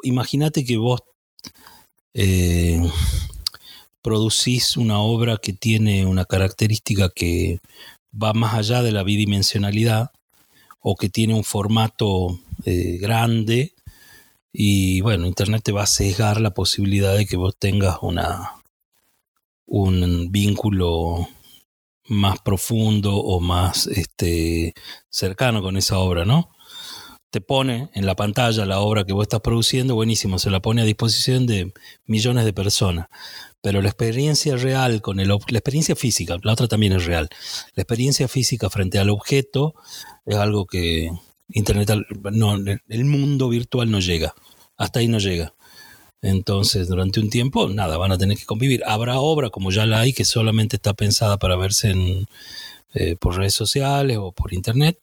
[0.03, 1.01] Imagínate que vos
[2.13, 2.82] eh,
[4.01, 7.60] producís una obra que tiene una característica que
[8.12, 10.12] va más allá de la bidimensionalidad
[10.80, 13.73] o que tiene un formato eh, grande
[14.60, 18.54] y bueno, Internet te va a sesgar la posibilidad de que vos tengas una
[19.67, 21.28] un vínculo
[22.08, 24.74] más profundo o más este,
[25.10, 26.50] cercano con esa obra, ¿no?
[27.30, 30.82] te pone en la pantalla la obra que vos estás produciendo, buenísimo, se la pone
[30.82, 31.72] a disposición de
[32.06, 33.10] millones de personas.
[33.62, 37.30] Pero la experiencia real con el la experiencia física, la otra también es real.
[37.76, 39.76] La experiencia física frente al objeto
[40.26, 41.12] es algo que
[41.50, 41.91] internet
[42.32, 44.34] no, el mundo virtual no llega.
[44.78, 45.54] Hasta ahí no llega.
[46.22, 48.84] Entonces, durante un tiempo, nada, van a tener que convivir.
[48.86, 52.28] Habrá obra, como ya la hay, que solamente está pensada para verse en,
[52.94, 54.98] eh, por redes sociales o por internet.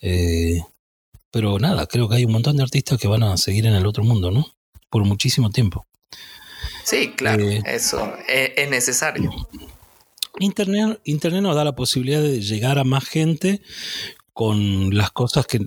[0.00, 0.60] Eh,
[1.30, 3.86] pero nada, creo que hay un montón de artistas que van a seguir en el
[3.86, 4.46] otro mundo, ¿no?
[4.88, 5.86] Por muchísimo tiempo.
[6.84, 9.30] Sí, claro, eh, eso es, necesario.
[10.38, 13.60] Internet, Internet nos da la posibilidad de llegar a más gente
[14.38, 15.66] con las cosas que,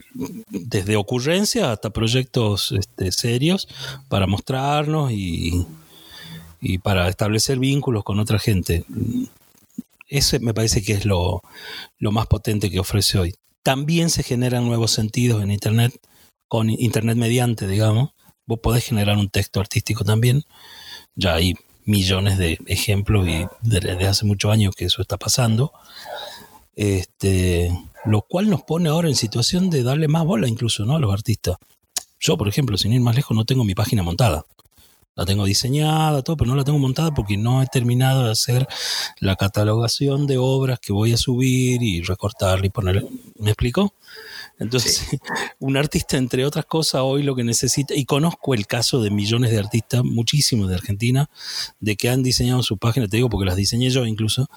[0.49, 3.67] desde ocurrencias hasta proyectos este, serios,
[4.07, 5.67] para mostrarnos y,
[6.81, 8.86] para establecer vínculos con otra gente.
[10.07, 11.41] Ese me parece que es lo,
[11.99, 13.36] lo más potente que ofrece hoy.
[13.62, 15.99] También se generan nuevos sentidos en Internet,
[16.47, 18.12] con Internet mediante, digamos.
[18.45, 20.45] Vos podés generar un texto artístico también.
[21.15, 25.73] Ya hay millones de ejemplos y desde hace muchos años que eso está pasando.
[26.82, 27.72] Este,
[28.06, 30.96] lo cual nos pone ahora en situación de darle más bola incluso ¿no?
[30.96, 31.58] a los artistas.
[32.20, 34.46] Yo, por ejemplo, sin ir más lejos, no tengo mi página montada.
[35.13, 38.67] La tengo diseñada, todo, pero no la tengo montada porque no he terminado de hacer
[39.20, 43.06] la catalogación de obras que voy a subir y recortar y poner.
[43.38, 43.94] ¿Me explico?
[44.58, 45.06] Entonces,
[45.60, 49.52] un artista, entre otras cosas, hoy lo que necesita, y conozco el caso de millones
[49.52, 51.30] de artistas, muchísimos de Argentina,
[51.80, 54.50] de que han diseñado su página, te digo porque las diseñé yo incluso,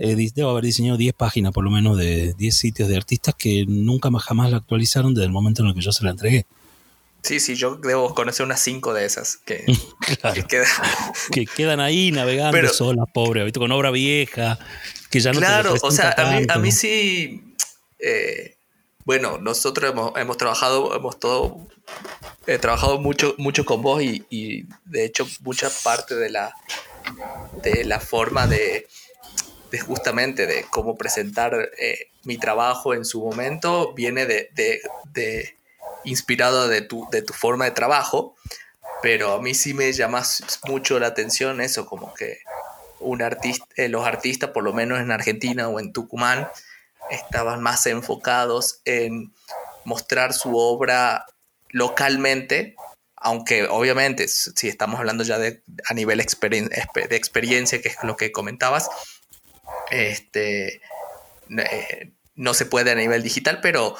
[0.00, 3.64] eh, debo haber diseñado 10 páginas por lo menos de 10 sitios de artistas que
[3.66, 6.46] nunca más jamás la actualizaron desde el momento en el que yo se la entregué.
[7.22, 9.64] Sí, sí, yo debo conocer unas cinco de esas que,
[11.32, 14.56] que, quedan ahí navegando Pero, solas, pobre, con obra vieja,
[15.10, 17.54] que ya no Claro, o sea, a mí, a mí sí.
[17.98, 18.56] Eh,
[19.04, 21.66] bueno, nosotros hemos, trabajado, hemos todo
[22.46, 26.54] he trabajado mucho, mucho con vos y, de hecho mucha parte de la,
[27.62, 28.86] de la forma de,
[29.70, 34.50] de justamente de cómo presentar eh, mi trabajo en su momento viene de,
[35.12, 35.58] de
[36.04, 38.34] inspirado de tu, de tu forma de trabajo,
[39.02, 40.22] pero a mí sí me llama
[40.66, 42.38] mucho la atención eso, como que
[43.00, 46.48] un artista, eh, los artistas, por lo menos en Argentina o en Tucumán,
[47.10, 49.32] estaban más enfocados en
[49.84, 51.26] mostrar su obra
[51.70, 52.74] localmente,
[53.16, 58.32] aunque obviamente si estamos hablando ya de a nivel de experiencia, que es lo que
[58.32, 58.90] comentabas,
[59.90, 60.80] este,
[61.56, 63.96] eh, no se puede a nivel digital, pero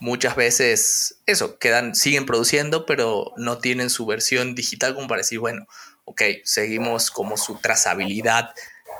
[0.00, 5.38] muchas veces eso, quedan, siguen produciendo, pero no tienen su versión digital como para decir,
[5.38, 5.66] bueno,
[6.04, 8.54] ok, seguimos como su trazabilidad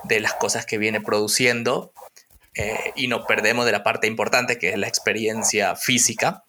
[0.05, 1.93] de las cosas que viene produciendo
[2.55, 6.45] eh, y no perdemos de la parte importante que es la experiencia física,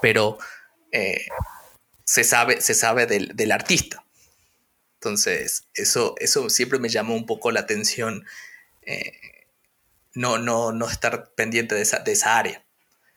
[0.00, 0.38] pero
[0.90, 1.26] eh,
[2.04, 4.04] se sabe, se sabe del, artista.
[4.94, 8.24] Entonces, eso, eso siempre me llamó un poco la atención,
[8.86, 9.12] eh,
[10.14, 12.64] no, no, no estar pendiente de esa, de esa área.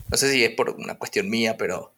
[0.10, 1.94] No sé si es por una cuestión mía, pero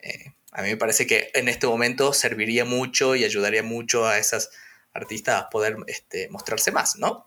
[0.00, 4.18] eh, A mí me parece que en este momento serviría mucho y ayudaría mucho a
[4.18, 4.50] esas
[4.92, 7.26] artistas a poder este, mostrarse más, ¿no?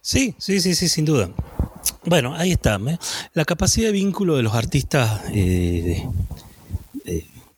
[0.00, 1.30] Sí, sí, sí, sí, sin duda.
[2.04, 2.76] Bueno, ahí está.
[2.76, 2.98] ¿eh?
[3.34, 6.08] La capacidad de vínculo de los artistas eh,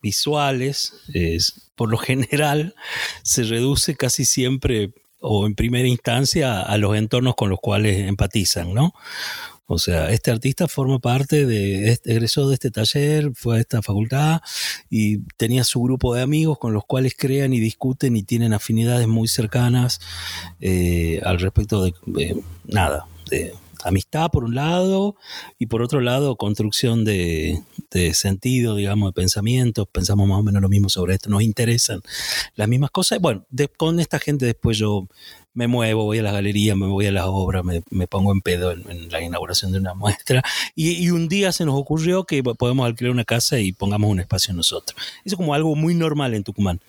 [0.01, 0.95] visuales,
[1.77, 2.75] por lo general,
[3.23, 8.75] se reduce casi siempre o en primera instancia a los entornos con los cuales empatizan,
[8.75, 8.93] ¿no?
[9.67, 13.81] O sea, este artista forma parte de, este, egresó de este taller, fue a esta
[13.81, 14.43] facultad
[14.91, 19.09] y tenía su grupo de amigos con los cuales crean y discuten y tienen afinidades
[19.09, 20.01] muy cercanas
[20.61, 21.95] eh, al respecto de,
[22.67, 23.55] nada, de
[23.85, 25.17] amistad por un lado
[25.59, 27.63] y por otro lado construcción de,
[28.15, 32.01] sentido, digamos, de pensamientos, pensamos más o menos lo mismo sobre esto, nos interesan
[32.55, 33.21] las mismas cosas.
[33.21, 35.07] Bueno, con esta gente después yo
[35.55, 38.73] me muevo, voy a las galerías, me voy a las obras, me, pongo en pedo
[38.73, 40.43] en, la inauguración de una muestra.
[40.75, 44.55] Y, un día se nos ocurrió que podemos alquilar una casa y pongamos un espacio
[44.55, 44.97] nosotros.
[45.25, 46.81] Eso es como algo muy normal en Tucumán.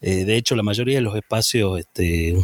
[0.00, 2.36] Eh, de hecho, la mayoría de los espacios este,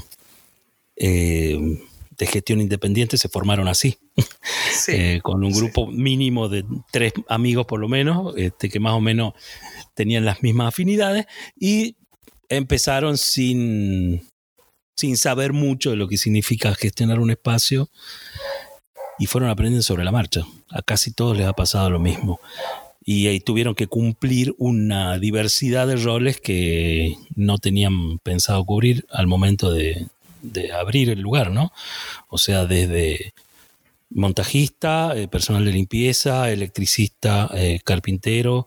[0.96, 1.78] eh,
[2.22, 3.98] de gestión independiente se formaron así,
[4.88, 9.00] eh, con un grupo mínimo de tres amigos por lo menos, este, que más o
[9.00, 9.34] menos
[9.94, 11.26] tenían las mismas afinidades
[11.58, 11.96] y
[12.48, 14.22] empezaron sin
[14.94, 17.90] sin saber mucho de lo que significa gestionar un espacio
[19.18, 20.42] y fueron aprendiendo sobre la marcha.
[20.70, 22.38] A casi todos les ha pasado lo mismo.
[23.04, 29.26] Y ahí tuvieron que cumplir una diversidad de roles que no tenían pensado cubrir al
[29.26, 30.06] momento de,
[30.74, 31.72] abrir el lugar, ¿no?
[32.28, 33.34] O sea, desde
[34.14, 38.66] montajista, eh, personal de limpieza, electricista, eh, carpintero,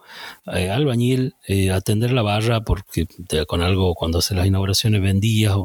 [0.54, 1.36] eh, albañil,
[1.74, 3.08] atender la barra porque
[3.48, 5.56] con algo cuando hace las inauguraciones vendías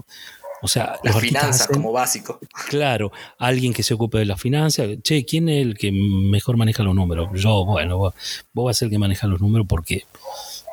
[0.63, 2.39] o sea, las finanzas como básico.
[2.69, 4.89] Claro, alguien que se ocupe de las finanzas.
[5.03, 7.31] Che, ¿quién es el que mejor maneja los números?
[7.35, 8.15] Yo, bueno, vos,
[8.53, 10.05] vas a ser el que maneja los números porque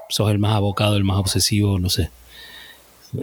[0.09, 2.09] sos el más abocado, el más obsesivo, no sé.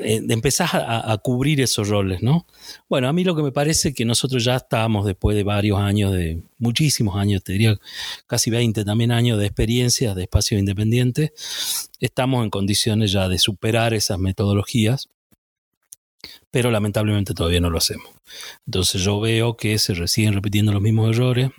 [0.01, 2.47] Eh, empezás a, cubrir esos roles, ¿no?
[2.89, 6.13] Bueno, a mí lo que me parece que nosotros ya estábamos después de varios años,
[6.13, 7.79] de muchísimos años, te diría
[8.27, 11.33] casi 20 también años de experiencias de espacios independientes,
[12.01, 15.09] estamos en condiciones ya de superar esas metodologías
[16.51, 18.09] pero lamentablemente todavía no lo hacemos.
[18.65, 21.51] Entonces yo veo que se siguen repitiendo los mismos errores.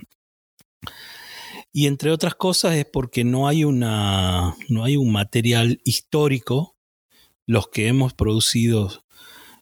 [1.74, 6.75] Y entre otras cosas es porque no hay, una, no hay un material histórico.
[7.46, 9.06] Los que hemos producido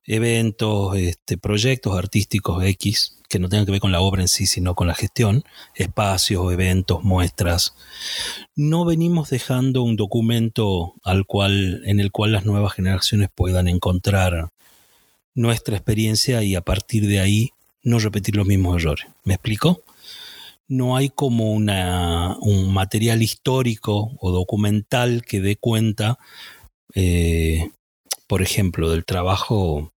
[0.05, 4.45] eventos, este, proyectos artísticos X, que no tengan que ver con la obra en sí,
[4.45, 5.43] sino con la gestión,
[5.75, 7.73] espacios, eventos, muestras,
[8.55, 14.49] no venimos dejando un documento al cual, en el cual las nuevas generaciones puedan encontrar
[15.33, 17.49] nuestra experiencia y a partir de ahí
[17.81, 19.07] no repetir los mismos errores.
[19.23, 19.81] ¿Me explico?
[20.67, 26.19] No hay como una, un material histórico o documental que dé cuenta,
[26.95, 27.69] eh,
[28.27, 29.91] por ejemplo, del trabajo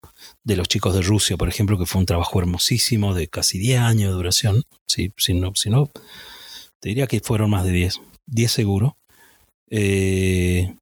[0.43, 3.79] de los chicos de Rusia, por ejemplo, que fue un trabajo hermosísimo de casi 10
[3.79, 4.63] años de duración.
[4.87, 5.51] Si, si no,
[6.79, 8.97] te diría que fueron más de 10, 10 seguro,
[9.69, 10.75] eh,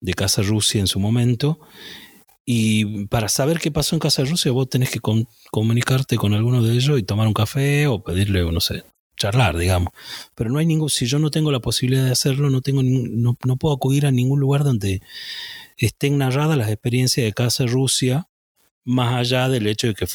[0.00, 1.60] de Casa Rusia en su momento
[2.52, 5.00] y para saber qué pasó en Casa Rusia, vos tenés que
[5.52, 8.82] comunicarte con alguno de ellos y tomar un café o pedirle, no sé,
[9.20, 9.92] charlar, digamos.
[10.34, 13.36] Pero no hay ningún, si yo no tengo la posibilidad de hacerlo, no, tengo, no,
[13.44, 15.02] no puedo acudir a ningún lugar donde
[15.76, 18.28] estén narradas las experiencias de Casa Rusia,
[18.84, 20.06] más allá del hecho de que,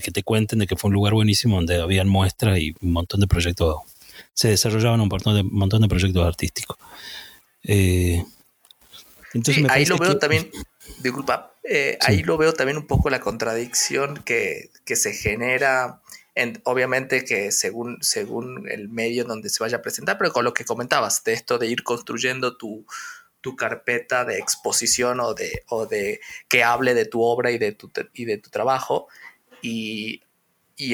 [0.00, 3.20] que te cuenten de que fue un lugar buenísimo donde habían muestras y un montón
[3.20, 3.76] de proyectos,
[4.34, 6.76] se desarrollaban un montón de, montón de proyectos artísticos.
[7.62, 8.24] Eh,
[9.34, 10.50] entonces ahí lo veo también,
[11.02, 16.00] disculpa, eh, ahí lo veo también un poco la contradicción que, se genera,
[16.34, 20.54] en, obviamente que según, según el medio donde se vaya a presentar, pero con lo
[20.54, 22.86] que comentabas, de esto de ir construyendo tu,
[23.56, 27.90] carpeta de exposición o de, o de que hable de tu obra y de tu,
[28.14, 29.08] y de tu trabajo,
[29.60, 30.22] y,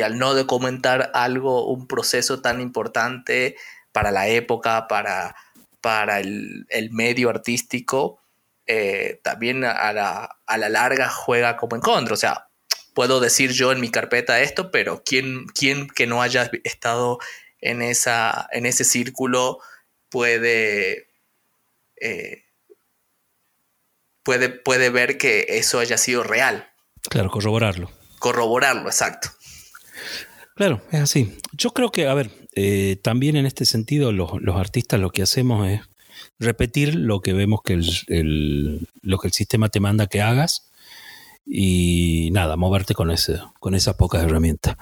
[0.02, 3.56] al no documentar algo, un proceso tan importante
[3.92, 5.34] para la época, para,
[5.80, 8.20] para el, el medio artístico,
[8.66, 12.12] eh, también a la, a la, larga juega como en contra.
[12.12, 12.47] O sea,
[12.98, 17.20] puedo decir yo en mi carpeta esto, pero ¿quién, quién que no haya estado
[17.60, 19.60] en, esa, en ese círculo
[20.08, 21.06] puede,
[22.00, 22.42] eh,
[24.24, 26.72] puede, puede ver que eso haya sido real?
[27.08, 27.88] Claro, corroborarlo.
[28.18, 29.28] Corroborarlo, exacto.
[30.56, 31.38] Claro, es así.
[31.52, 35.22] Yo creo que, a ver, eh, también en este sentido los, los, artistas lo que
[35.22, 35.82] hacemos es
[36.40, 40.67] repetir lo que vemos que el, lo que el sistema te manda que hagas
[41.50, 44.76] y nada, moverte con, ese, con esas pocas herramientas.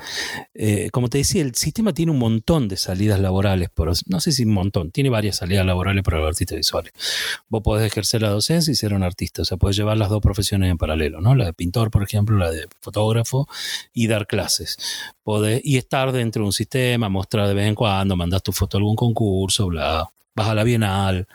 [0.53, 3.71] Eh, como te decía, el sistema tiene un montón de salidas laborales,
[4.07, 6.93] no sé si un montón, tiene varias salidas laborales para los artistas visuales.
[7.49, 10.21] Vos podés ejercer la docencia y ser un artista, o sea, podés llevar las dos
[10.21, 11.37] profesiones en paralelo, ¿no?
[11.37, 13.49] La de pintor, por ejemplo, la de fotógrafo
[13.93, 14.77] y dar clases.
[15.23, 18.77] Podés, y estar dentro de un sistema, mostrar de vez en cuando, mandás tu foto
[18.77, 21.29] a algún concurso, bla, vas a la Bienal,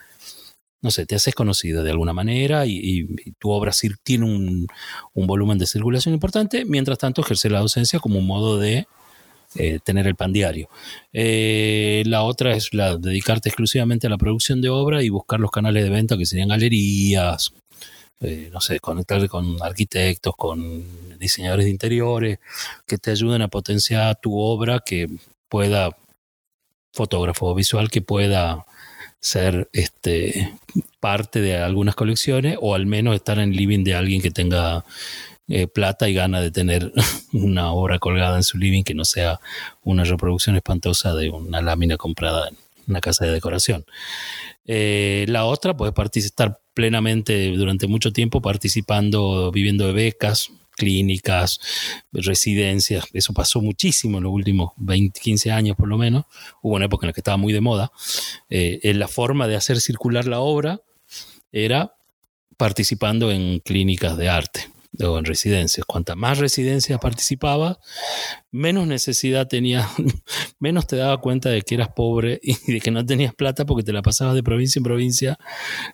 [0.81, 3.07] no sé, te haces conocido de alguna manera y,
[3.39, 3.71] tu obra
[4.03, 4.67] tiene un,
[5.13, 8.87] volumen de circulación importante, mientras tanto ejerce la docencia como un modo de
[9.55, 10.69] eh, tener el pan diario.
[11.13, 15.51] Eh, la otra es la dedicarte exclusivamente a la producción de obra y buscar los
[15.51, 17.53] canales de venta que serían galerías,
[18.21, 22.39] eh, no sé, conectarte con arquitectos, con diseñadores de interiores,
[22.87, 25.07] que te ayuden a potenciar tu obra que
[25.49, 25.91] pueda,
[26.93, 28.65] fotógrafo visual que pueda
[29.21, 30.51] ser este,
[30.99, 34.83] parte de algunas colecciones o al menos estar en living de alguien que tenga
[35.47, 36.91] eh, plata y gana de tener
[37.33, 39.39] una obra colgada en su living que no sea
[39.83, 42.57] una reproducción espantosa de una lámina comprada en
[42.87, 43.85] una casa de decoración.
[44.65, 50.51] Eh, la otra, puedes estar plenamente durante mucho tiempo participando, viviendo de becas,
[50.81, 51.59] clínicas,
[52.11, 53.05] residencias.
[53.13, 56.25] Eso pasó muchísimo en los últimos 20, 15 años por lo menos.
[56.63, 57.91] Hubo una época en la que estaba muy de moda.
[58.49, 60.81] Eh, la forma de hacer circular la obra
[61.51, 61.93] era
[62.57, 65.85] participando en clínicas de arte o en residencias.
[65.85, 67.79] Cuanta más residencias participaba,
[68.51, 69.89] menos necesidad tenías,
[70.59, 73.83] menos te daba cuenta de que eras pobre y de que no tenías plata porque
[73.83, 75.39] te la pasabas de provincia en provincia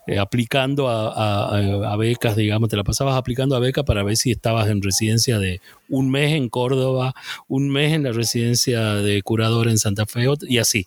[0.06, 4.68] eh, aplicando a, becas, digamos, te la pasabas aplicando a becas para ver si estabas
[4.68, 7.14] en residencia de un mes en Córdoba,
[7.46, 10.86] un mes en la residencia de curador en Santa Fe y así.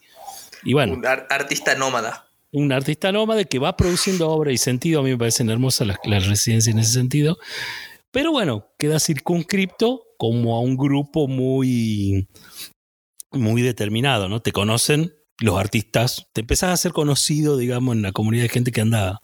[0.63, 0.93] Y bueno.
[0.93, 4.99] Un artista nómada un artista nómada que va produciendo obra y sentido.
[4.99, 7.37] A mí me parecen hermosas las, las, residencias en ese sentido.
[8.11, 12.27] Pero bueno, queda circunscripto como a un grupo muy,
[13.31, 14.41] muy determinado, ¿no?
[14.41, 18.71] Te conocen los artistas, te empezás a ser conocido, digamos, en la comunidad de gente
[18.71, 19.21] que anda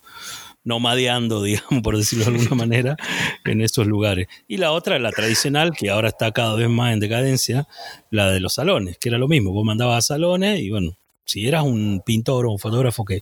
[0.64, 2.98] nomadeando, digamos, por decirlo de alguna manera,
[3.44, 4.28] en esos lugares.
[4.48, 7.68] Y la otra, la tradicional, que ahora está cada vez más en decadencia,
[8.10, 9.52] la de los salones, que era lo mismo.
[9.52, 13.22] Vos mandabas a salones y bueno, si eras un pintor o un fotógrafo que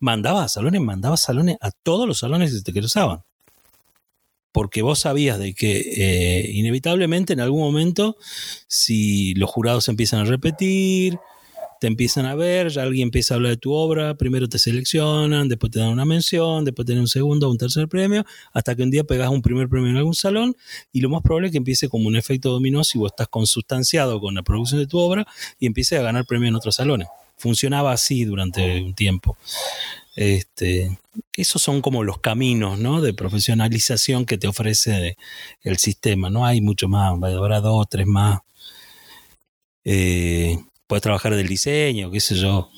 [0.00, 3.25] mandaba a salones, mandaba salones a todos los salones que te cruzaban
[4.56, 8.16] porque vos sabías de que eh, inevitablemente en algún momento,
[8.66, 11.18] si los jurados empiezan a repetir,
[11.78, 15.50] te empiezan a ver, ya alguien empieza a hablar de tu obra, primero te seleccionan,
[15.50, 18.74] después te dan una mención, después te dan un segundo o un tercer premio, hasta
[18.74, 20.56] que un día pegas un primer premio en algún salón
[20.90, 24.20] y lo más probable es que empiece como un efecto dominó si vos estás consustanciado
[24.20, 25.26] con la producción de tu obra
[25.60, 27.08] y empieces a ganar premios en otros salones.
[27.36, 29.36] Funcionaba así durante un tiempo.
[30.16, 30.98] Este,
[31.36, 33.02] esos son como los caminos ¿no?
[33.02, 35.16] de profesionalización que te ofrece
[35.62, 36.30] el sistema.
[36.30, 38.40] No hay mucho más, habrá dos o tres más.
[39.84, 42.70] Eh, puedes trabajar del diseño, qué sé yo.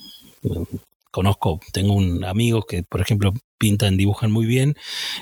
[1.11, 4.77] Conozco, tengo un amigo que, por ejemplo, pintan, dibujan muy bien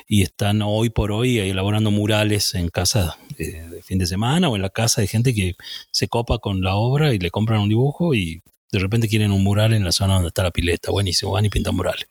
[0.08, 4.62] y están hoy por hoy elaborando murales en casa de fin de semana o en
[4.62, 5.54] la casa de gente que
[5.90, 8.42] se copa con la obra y le compran un dibujo y
[8.77, 10.91] de repente quieren un mural en la zona donde está la pileta.
[10.91, 12.07] Buenísimo, van y pintan murales.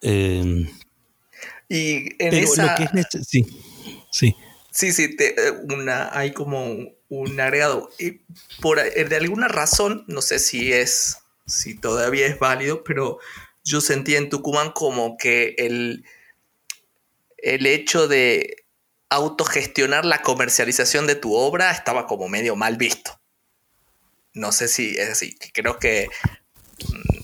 [0.00, 0.66] Em,
[1.68, 2.76] y en esa...
[3.22, 3.44] sí,
[4.10, 4.34] sí.
[4.70, 5.34] Sí, sí, eh,
[5.74, 6.64] una, hay como
[7.08, 7.90] un agregado.
[7.98, 8.22] Y
[8.60, 13.18] por, eh, de alguna razón, no sé si es, si todavía es válido, pero
[13.64, 16.04] yo sentí en Tucumán como que el,
[17.38, 18.64] el hecho de
[19.10, 23.18] autogestionar la comercialización de tu obra estaba como medio mal visto.
[24.36, 25.34] No sé si es así.
[25.54, 26.08] Creo que
[26.88, 27.22] mm,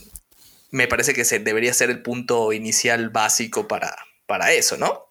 [0.70, 3.94] me parece que se debería ser el punto inicial básico para,
[4.26, 5.04] para eso, ¿no?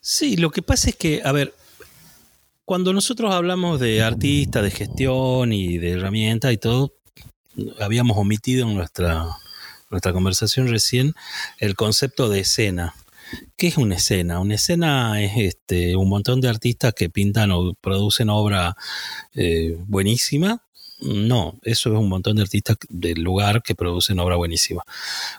[0.00, 1.54] Sí, lo que pasa es que, a ver,
[2.64, 6.94] cuando nosotros hablamos de artistas, de gestión y de herramientas y todo,
[7.78, 9.26] habíamos omitido en nuestra,
[9.90, 11.12] nuestra conversación recién
[11.58, 12.94] el concepto de escena.
[13.58, 14.40] ¿Qué es una escena?
[14.40, 18.74] Una escena es este, un montón de artistas que pintan o producen obra
[19.34, 20.62] eh, buenísima
[21.02, 24.82] no, eso es un montón de artistas del lugar que producen obra buenísima.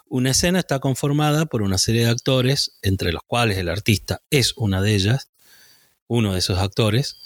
[0.07, 4.53] Una escena está conformada por una serie de actores, entre los cuales el artista es
[4.57, 5.30] una de ellas,
[6.07, 7.18] uno de esos actores,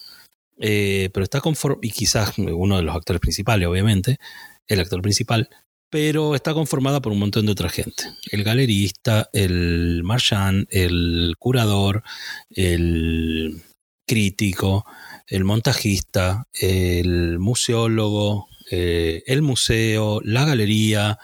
[0.59, 4.19] eh, pero está conformada, y quizás uno de los actores principales, obviamente,
[4.67, 5.49] el actor principal,
[5.89, 8.03] pero está conformada por un montón de otra gente.
[8.31, 12.03] El galerista, el marchand, el curador,
[12.49, 13.63] el
[14.05, 14.85] crítico,
[15.27, 21.19] el montajista, el museólogo, eh, el museo, la galería.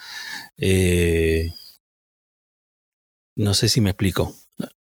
[0.58, 1.52] Eh,
[3.36, 4.36] no sé si me explico.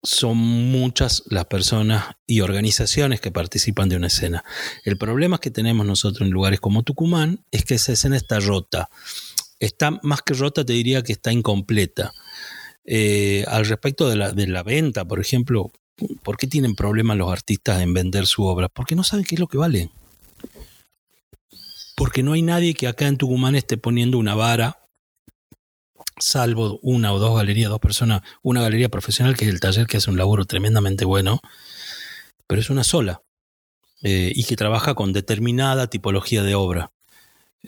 [0.02, 4.44] son muchas las personas y organizaciones que participan de una escena.
[4.84, 8.90] El problema que tenemos nosotros en lugares como Tucumán es que esa escena está rota.
[9.60, 12.14] Está más que rota, te diría que está incompleta.
[12.86, 15.72] Eh, al respecto de la, de la venta, por ejemplo,
[16.24, 18.70] ¿por qué tienen problemas los artistas en vender su obra?
[18.70, 19.90] Porque no saben qué es lo que vale.
[21.96, 24.80] Porque no hay nadie que acá en Tucumán esté poniendo una vara
[26.20, 29.98] salvo una o dos galerías, dos personas, una galería profesional que es el taller que
[29.98, 31.42] hace un laburo tremendamente bueno,
[32.48, 33.22] pero es una sola
[34.04, 36.92] eh, y que trabaja con determinada tipología de obra.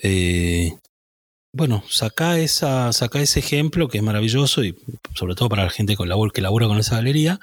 [0.01, 0.77] Eh,
[1.53, 4.75] bueno, saca, esa, saca ese ejemplo que es maravilloso y
[5.15, 7.39] sobre todo para la gente con labor, que labura con esa galería.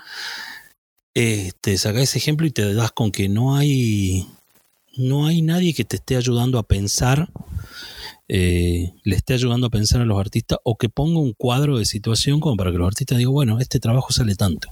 [1.15, 4.27] Este, saca ese ejemplo y te das con que no hay,
[4.97, 7.29] no hay nadie que te esté ayudando a pensar
[8.31, 11.87] eh, le esté ayudando a pensar a los artistas o que ponga un cuadro de
[11.87, 14.69] situación como para que los artistas digan, bueno, este trabajo sale tanto.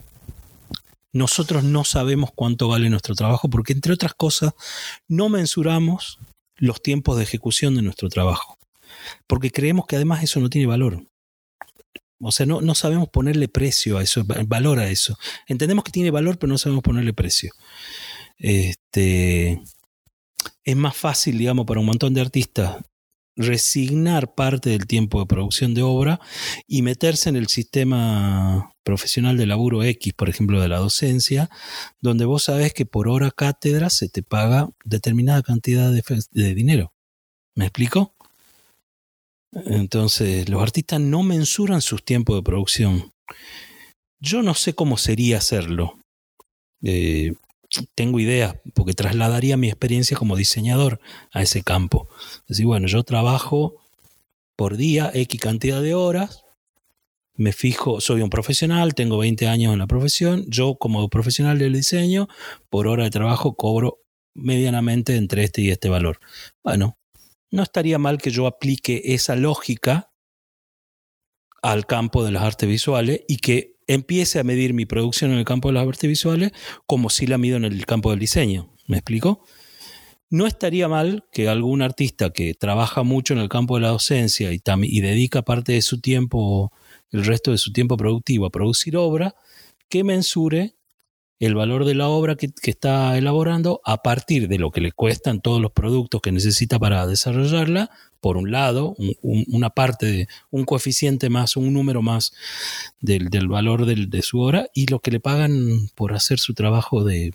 [1.12, 4.53] Nosotros no sabemos cuánto vale nuestro trabajo porque, entre otras cosas,
[5.09, 6.18] no mensuramos
[6.57, 8.59] los tiempos de ejecución de nuestro trabajo.
[9.27, 11.07] Porque creemos que además eso no tiene valor.
[12.21, 15.19] O sea, no, no sabemos ponerle precio a eso, valor a eso.
[15.47, 17.53] Entendemos que tiene valor, pero no sabemos ponerle precio.
[18.39, 19.63] Este,
[20.65, 22.77] es más fácil, digamos, para un montón de artistas
[23.37, 26.21] resignar parte del tiempo de producción de obra
[26.67, 31.51] y meterse en el sistema profesional de laburo X, por ejemplo, de la docencia,
[32.01, 36.95] donde vos sabés que por hora cátedra se te paga determinada cantidad de, dinero.
[37.55, 38.15] ¿Me explico?
[39.53, 43.13] Entonces, los artistas no mensuran sus tiempos de producción.
[44.21, 45.99] Yo no sé cómo sería hacerlo.
[46.83, 47.35] Eh,
[47.95, 51.01] tengo ideas, porque trasladaría mi experiencia como diseñador
[51.33, 52.09] a ese campo.
[52.47, 53.77] Decir, bueno, yo trabajo
[54.57, 56.45] por día X cantidad de horas,
[57.35, 61.75] me fijo, soy un profesional, tengo 20 años en la profesión, yo como profesional del
[61.75, 62.29] diseño,
[62.71, 63.99] por hora de trabajo cobro
[64.35, 66.19] medianamente entre este y este valor.
[66.65, 66.97] Bueno,
[67.51, 70.13] no estaría mal que yo aplique esa lógica
[71.63, 75.45] al campo de las artes visuales y que empiece a medir mi producción en el
[75.45, 76.53] campo de las artes visuales
[76.87, 78.73] como si la mido en el campo del diseño.
[78.87, 79.45] ¿Me explico?
[80.29, 84.53] No estaría mal que algún artista que trabaja mucho en el campo de la docencia
[84.53, 86.73] y, y dedica parte de su tiempo,
[87.11, 89.37] el resto de su tiempo productivo a producir obra,
[89.89, 90.76] que mensure
[91.39, 95.41] el valor de la obra que, está elaborando a partir de lo que le cuestan
[95.41, 101.28] todos los productos que necesita para desarrollarla, por un lado, una parte, de, un coeficiente
[101.28, 102.32] más, un número más
[103.01, 107.34] del, valor de su obra, y lo que le pagan por hacer su trabajo de,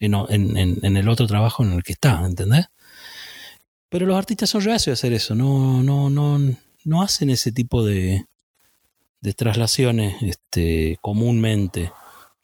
[0.00, 2.66] en, el otro trabajo en el que está, ¿entendés?
[3.88, 6.38] Pero los artistas son reacios a hacer eso, no, no, no,
[6.84, 8.26] no hacen ese tipo de,
[9.20, 11.92] de traslaciones este, comúnmente.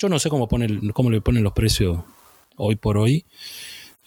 [0.02, 2.00] Yo no sé cómo, cómo le ponen los precios
[2.56, 3.24] hoy por hoy,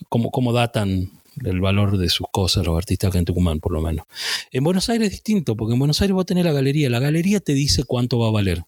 [0.09, 1.09] cómo, cómo datan
[1.41, 4.05] el valor de sus cosas los artistas que en Tucumán, por lo menos.
[4.51, 6.89] En Buenos Aires es distinto, porque en Buenos Aires vos tenés la galería.
[6.89, 8.65] La galería te dice cuánto va a valer.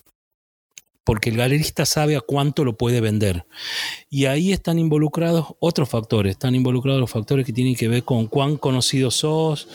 [1.04, 3.46] Porque el galerista sabe a cuánto lo puede vender.
[4.10, 6.32] Y ahí están involucrados otros factores.
[6.32, 9.68] Están involucrados los factores que tienen que ver con cuán conocido sos,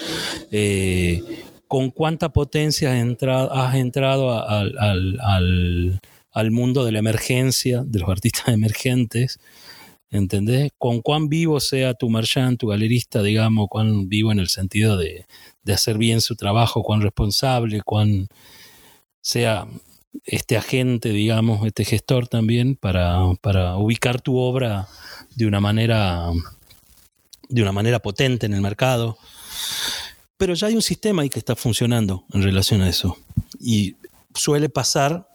[0.50, 1.22] eh,
[1.68, 6.00] con cuánta potencia has entrado, al
[6.51, 9.39] mundo de la emergencia, de los artistas emergentes,
[10.11, 10.70] ¿entendés?
[10.78, 15.26] Con cuán vivo sea tu marchand, tu galerista, digamos, cuán vivo en el sentido de,
[15.72, 18.28] hacer bien su trabajo, cuán responsable, cuán
[19.20, 19.66] sea
[20.24, 24.89] este agente, digamos, este gestor también, para, para ubicar tu obra
[25.35, 26.30] de una manera
[27.53, 29.18] de una manera potente en el mercado.
[30.37, 33.16] Pero ya hay un sistema ahí que está funcionando en relación a eso.
[33.61, 33.97] Y
[34.35, 35.28] suele pasar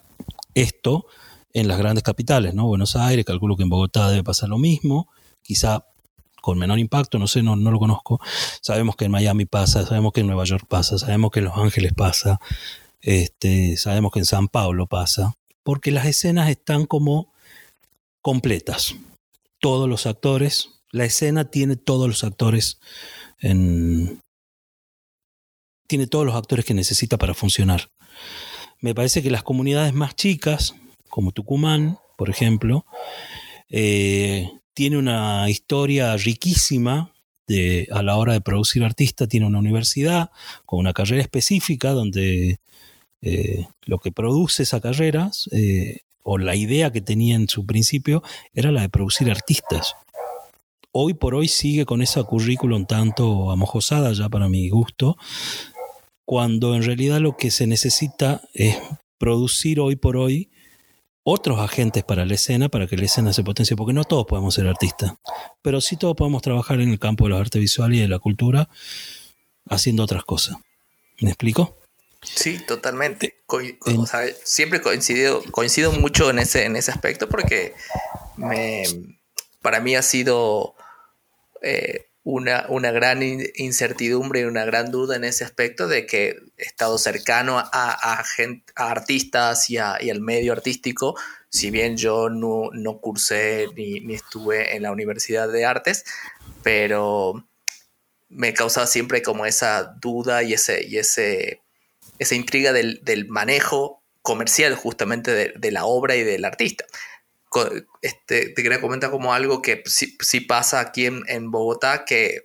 [0.62, 1.06] esto
[1.54, 2.66] en las grandes capitales, ¿no?
[2.68, 5.10] Buenos Aires, calculo que en Bogotá debe pasar lo mismo,
[5.44, 5.86] quizá
[6.42, 8.20] con menor impacto, no sé, no, lo conozco.
[8.62, 11.58] Sabemos que en Miami pasa, sabemos que en Nueva York pasa, sabemos que en Los
[11.58, 12.40] Ángeles pasa,
[13.02, 15.34] este, sabemos que en San Pablo pasa,
[15.64, 17.34] porque las escenas están como
[18.22, 18.96] completas.
[19.60, 22.80] Todos los actores, la escena tiene todos los actores
[23.40, 24.22] en,
[25.88, 27.90] tiene todos los actores que necesita para funcionar
[28.80, 30.76] me parece que las comunidades más chicas,
[31.10, 32.86] como Tucumán, por ejemplo,
[33.70, 37.12] eh, tiene una historia riquísima
[37.48, 40.30] de, a la hora de producir artistas, tiene una universidad
[40.66, 42.60] con una carrera específica donde
[43.22, 48.22] eh, lo que produce esa carrera, eh, o la idea que tenía en su principio,
[48.54, 49.96] era la de producir artistas.
[50.92, 55.18] Hoy por hoy sigue con esa currículum tanto amojosada ya para mi gusto,
[56.28, 58.78] cuando en realidad lo que se necesita es
[59.18, 60.52] producir hoy por hoy
[61.24, 64.54] otros agentes para la escena, para que la escena se potencie, porque no todos podemos
[64.54, 65.14] ser artistas,
[65.62, 68.20] pero sí todos podemos trabajar en el campo de las artes visuales y de la
[68.20, 68.68] cultura
[69.70, 70.58] haciendo otras cosas.
[71.22, 71.78] ¿Me explico?
[72.22, 73.38] Sí, totalmente.
[74.44, 77.74] siempre coincido, coincido mucho en ese, en ese aspecto porque
[78.36, 78.84] me,
[79.62, 80.76] para mí ha sido
[81.62, 83.24] eh, una, una, gran
[83.56, 88.24] incertidumbre y una gran duda en ese aspecto de que he estado cercano a, a,
[88.76, 91.18] artistas y, al medio artístico,
[91.48, 96.04] si bien yo no, no cursé ni, ni, estuve en la Universidad de Artes,
[96.64, 97.48] pero
[98.28, 101.62] me causaba siempre como esa duda y, ese, y ese,
[102.20, 106.84] esa intriga del, del manejo comercial justamente de la obra y del artista
[108.02, 112.44] este, te quería comentar como algo que sí, pasa aquí en, Bogotá que,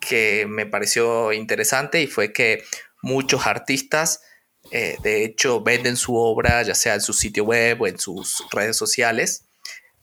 [0.00, 2.64] que, me pareció interesante y fue que
[3.02, 4.22] muchos artistas
[4.70, 8.44] eh, de hecho venden su obra ya sea en su sitio web o en sus
[8.52, 9.44] redes sociales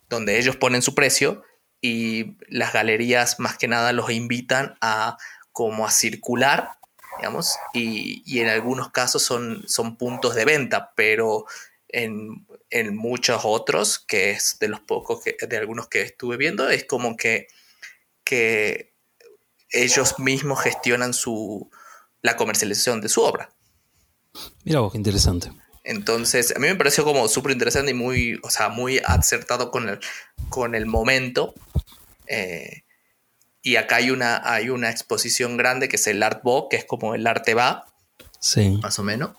[0.10, 1.44] donde ellos ponen su precio
[1.82, 5.18] y las galerías más que nada los invitan a
[5.54, 6.72] como a circular
[7.18, 11.46] digamos y, y en algunos casos son, son puntos de venta pero
[11.88, 12.46] en,
[12.96, 17.18] muchos otros, que es de los pocos, que, de algunos que estuve viendo, es como
[17.18, 17.48] que,
[18.24, 18.94] que
[19.72, 21.70] ellos mismos gestionan su,
[22.22, 23.50] la comercialización de su obra.
[24.64, 25.52] Mira vos, qué interesante.
[25.84, 29.90] Entonces, a mí me pareció como súper interesante y muy, o sea, muy acertado con
[29.90, 30.00] el,
[30.50, 31.56] con el momento.
[32.28, 32.84] Eh,
[33.62, 36.86] y acá hay una, hay una exposición grande que es el Art Book, que es
[36.86, 37.88] como el arte va,
[38.40, 38.80] sí.
[38.82, 39.32] más o menos.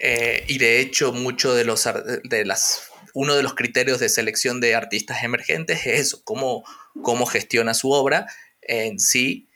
[0.00, 1.88] Eh, y de hecho, mucho de los
[2.24, 6.64] de las uno de los criterios de selección de artistas emergentes es eso, cómo,
[7.02, 8.26] cómo gestiona su obra
[8.62, 9.48] en sí,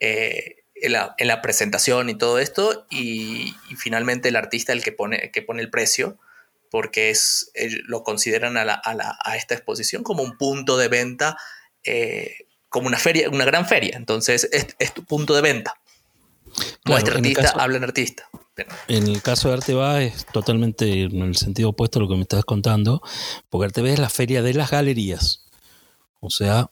[0.00, 5.42] eh, en, la, presentación y todo esto, y, finalmente el artista el que pone, que
[5.42, 6.18] pone el precio,
[6.70, 7.52] porque es,
[7.86, 11.36] lo consideran a, a, esta exposición como un punto de venta,
[11.84, 12.34] eh,
[12.68, 15.74] como una feria, una gran feria, entonces es, tu punto de venta.
[16.84, 18.28] Muestra artista, habla en artista.
[18.88, 22.22] En el caso de Arteba es totalmente en el sentido opuesto a lo que me
[22.22, 23.02] estás contando,
[23.50, 25.46] porque Arteba es la feria de las galerías.
[26.20, 26.70] O sea,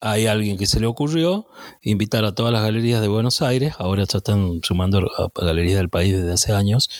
[0.00, 1.46] hay alguien que se le ocurrió
[1.80, 5.88] invitar a todas las galerías de Buenos Aires, ahora ya están sumando a galerías del
[5.88, 6.90] país desde hace años,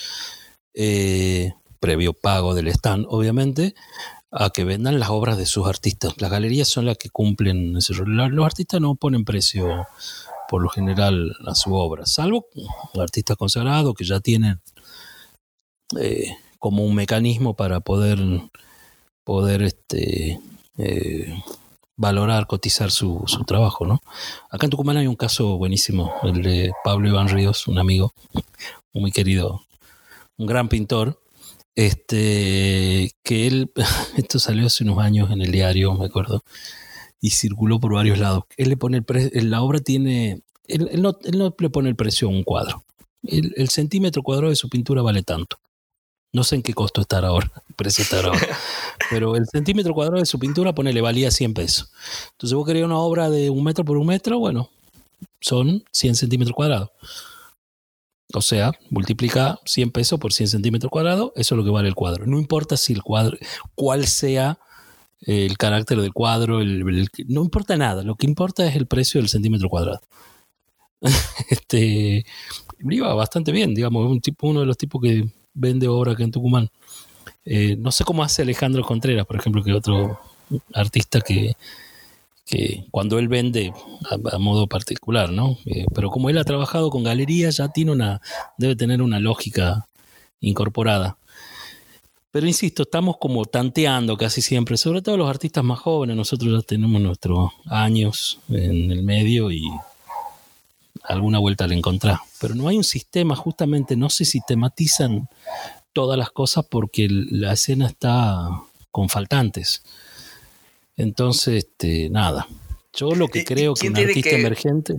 [0.73, 3.75] eh, previo pago del stand, obviamente,
[4.31, 6.13] a que vendan las obras de sus artistas.
[6.17, 8.15] Las galerías son las que cumplen ese rol.
[8.15, 9.85] Los artistas no ponen precio
[10.47, 12.47] por lo general a su obra, salvo
[12.99, 14.61] artistas consagrados que ya tienen
[15.99, 18.19] eh, como un mecanismo para poder,
[19.25, 20.39] poder este,
[20.77, 21.43] eh,
[21.97, 23.85] valorar, cotizar su, trabajo.
[23.85, 24.01] ¿no?
[24.49, 28.13] Acá en Tucumán hay un caso buenísimo, el de Pablo Iván Ríos, un amigo
[28.93, 29.63] muy querido,
[30.37, 31.19] un gran pintor,
[31.75, 33.71] este, que él,
[34.17, 36.43] esto salió hace unos años en el diario, me acuerdo,
[37.23, 38.43] y circuló por varios lados.
[38.57, 41.17] Él le pone el precio, la obra tiene, él, no,
[41.57, 42.83] le pone el precio a un cuadro.
[43.23, 45.57] El, centímetro cuadrado de su pintura vale tanto.
[46.33, 48.57] No sé en qué costo estará ahora, precio estará ahora.
[49.09, 51.93] Pero el centímetro cuadrado de su pintura, le valía 100 pesos.
[52.31, 54.69] Entonces vos querías una obra de un metro por un metro, bueno,
[55.39, 56.89] son 100 centímetros cuadrados.
[58.33, 61.95] O sea, multiplica 100 pesos por 100 centímetros cuadrados, eso es lo que vale el
[61.95, 62.25] cuadro.
[62.25, 63.37] No importa si el cuadro,
[63.75, 64.59] cuál sea
[65.25, 69.69] el carácter del cuadro, no importa nada, lo que importa es el precio del centímetro
[69.69, 70.01] cuadrado.
[71.49, 72.25] este,
[72.79, 76.31] iba bastante bien, digamos, un tipo, uno de los tipos que vende obra aquí en
[76.31, 76.69] Tucumán.
[77.45, 80.19] Eh, no sé cómo hace Alejandro Contreras, por ejemplo, que otro
[80.73, 81.55] artista que,
[82.45, 83.73] que cuando él vende
[84.31, 85.57] a, modo particular, ¿no?
[85.65, 88.21] Eh, pero como él ha trabajado con galerías, ya tiene una,
[88.57, 89.87] debe tener una lógica
[90.39, 91.17] incorporada.
[92.33, 96.15] Pero insisto, estamos como tanteando casi siempre, sobre todo los artistas más jóvenes.
[96.15, 99.61] Nosotros ya tenemos nuestros años en el medio y
[101.03, 102.17] alguna vuelta le encontrar.
[102.41, 105.29] Pero no hay un sistema, justamente no se sistematizan
[105.93, 108.49] todas las cosas porque la escena está
[108.89, 109.83] con faltantes.
[110.97, 112.47] Entonces, este, nada.
[112.95, 114.95] Yo lo que creo que un artista emergente.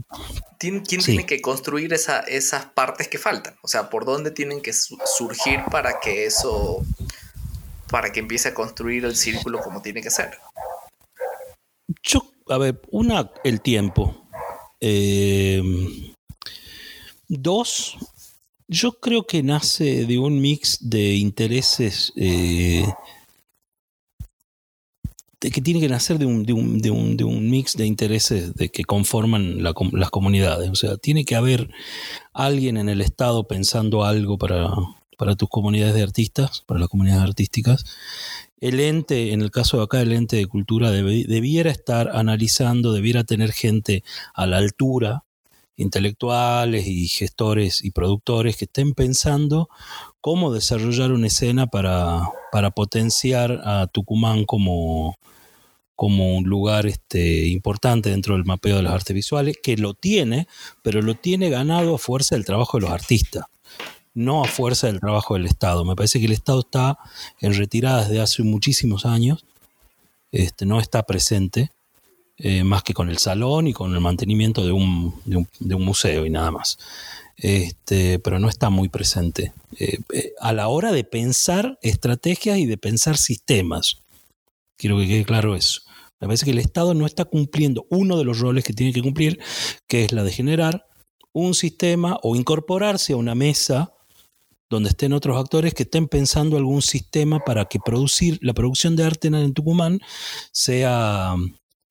[0.60, 3.56] ¿Quién, tiene que construir esas partes que faltan?
[3.62, 6.84] O sea, ¿por dónde tienen que surgir para que eso
[7.94, 10.36] para que empiece a construir el círculo como tiene que ser?
[12.02, 14.26] Yo, a ver, una, el tiempo.
[14.80, 15.62] Eh,
[17.28, 17.96] dos,
[18.66, 22.84] yo creo que nace de un mix de intereses eh,
[25.38, 28.56] que tiene que nacer de un, de un, de un, de un mix de intereses
[28.56, 30.68] de que conforman las comunidades.
[30.68, 31.70] O sea, tiene que haber
[32.32, 34.74] alguien en el Estado pensando algo para
[35.16, 37.84] para tus comunidades de artistas, para las comunidades artísticas.
[38.60, 43.24] El ente, en el caso de acá, el ente de cultura debiera estar analizando, debiera
[43.24, 44.02] tener gente
[44.34, 45.24] a la altura,
[45.76, 49.68] intelectuales y gestores y productores que estén pensando
[50.20, 55.18] cómo desarrollar una escena para, para potenciar a Tucumán como,
[55.96, 60.46] como un lugar este, importante dentro del mapeo de las artes visuales, que lo tiene,
[60.82, 63.44] pero lo tiene ganado a fuerza del trabajo de los artistas,
[64.14, 65.84] no a fuerza del trabajo del Estado.
[65.84, 66.98] Me parece que el Estado está
[67.40, 69.44] en retirada desde hace muchísimos años,
[70.32, 71.70] este, no está presente,
[72.36, 76.26] eh, más que con el salón y con el mantenimiento de un, de un, museo
[76.26, 76.78] y nada más.
[77.36, 82.66] Este, pero no está muy presente eh, eh, a la hora de pensar estrategias y
[82.66, 83.98] de pensar sistemas.
[84.76, 85.82] Quiero que quede claro eso.
[86.20, 89.02] Me parece que el Estado no está cumpliendo uno de los roles que tiene que
[89.02, 89.38] cumplir,
[89.86, 90.86] que es la de generar
[91.32, 93.93] un sistema o incorporarse a una mesa
[94.70, 99.04] donde estén otros actores que estén pensando algún sistema para que producir la producción de
[99.04, 100.00] arte en Tucumán
[100.52, 101.36] sea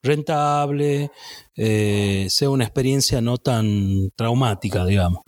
[0.04, 1.12] rentable,
[1.56, 5.24] eh, sea una experiencia no tan traumática, digamos.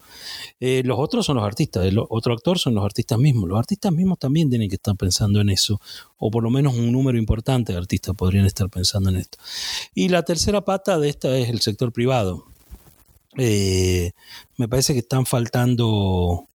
[0.59, 3.47] Eh, los otros son los artistas, el otro actor son los artistas mismos.
[3.47, 5.79] Los artistas mismos también tienen que estar pensando en eso,
[6.17, 9.37] o por lo menos un número importante de artistas podrían estar pensando en esto.
[9.93, 12.45] Y la tercera pata de esta es el sector privado.
[13.37, 14.11] Eh,
[14.57, 16.49] me parece que están faltando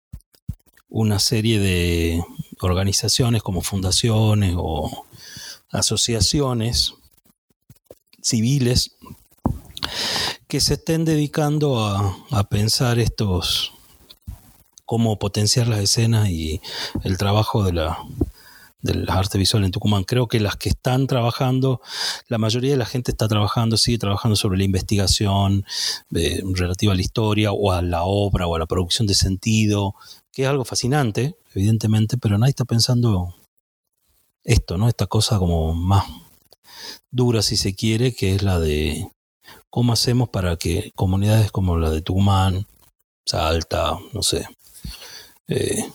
[0.89, 2.23] una serie de
[2.61, 5.05] organizaciones como fundaciones o
[5.71, 6.93] asociaciones
[8.21, 8.95] civiles
[10.47, 13.71] que se estén dedicando a, pensar estos,
[14.85, 16.59] cómo potenciar las escenas y
[17.03, 17.99] el trabajo de la,
[18.81, 20.03] de las artes visuales en Tucumán.
[20.05, 21.81] Creo que las que están trabajando,
[22.27, 25.65] la mayoría de la gente está trabajando, sigue trabajando sobre la investigación
[26.15, 29.93] eh, relativa a la historia o a la obra o a la producción de sentido,
[30.43, 33.35] es algo fascinante, evidentemente, pero nadie está pensando
[34.43, 34.87] esto, ¿no?
[34.87, 36.05] Esta cosa como más
[37.11, 39.09] dura, si se quiere, que es la de
[39.69, 42.67] cómo hacemos para que comunidades como la de Tucumán,
[43.25, 44.47] Salta, no sé,
[45.47, 45.85] eh,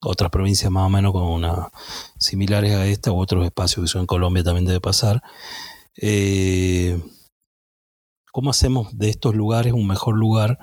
[0.00, 1.70] otras provincias más o menos con una,
[2.18, 5.22] similares a esta u otros espacios que son en Colombia también debe pasar.
[5.96, 7.00] Eh,
[8.30, 10.58] ¿Cómo hacemos de estos lugares un mejor lugar,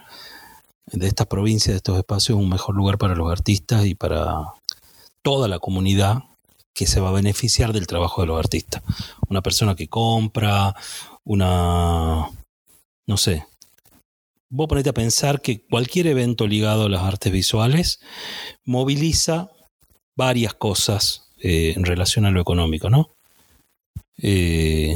[0.86, 4.54] de estas provincias, de estos espacios, un mejor lugar para los artistas y para
[5.22, 6.24] toda la comunidad
[6.74, 8.84] que se va a beneficiar del trabajo de los artistas.
[9.30, 10.76] Una persona que compra,
[11.24, 12.30] una,
[13.08, 13.46] no sé,
[14.50, 18.00] vos ponete a pensar que cualquier evento ligado a las artes visuales
[18.66, 19.52] moviliza
[20.18, 23.16] varias cosas eh, en relación a lo económico, ¿no?
[24.18, 24.96] Eh,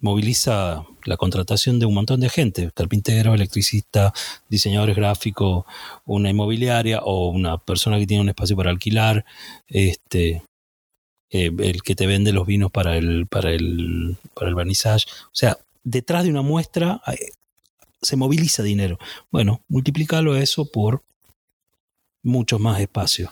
[0.00, 4.12] moviliza la contratación de un montón de gente, carpintero, electricista,
[4.48, 5.64] diseñadores gráficos,
[6.04, 9.24] una inmobiliaria o una persona que tiene un espacio para alquilar,
[9.68, 10.42] este,
[11.30, 14.56] eh, el que te vende los vinos para el, para el, para el.
[14.56, 14.98] O
[15.32, 17.30] sea, detrás de una muestra eh,
[18.00, 18.98] se moviliza dinero.
[19.30, 21.02] Bueno, multiplicarlo a eso por
[22.22, 23.30] muchos más espacios.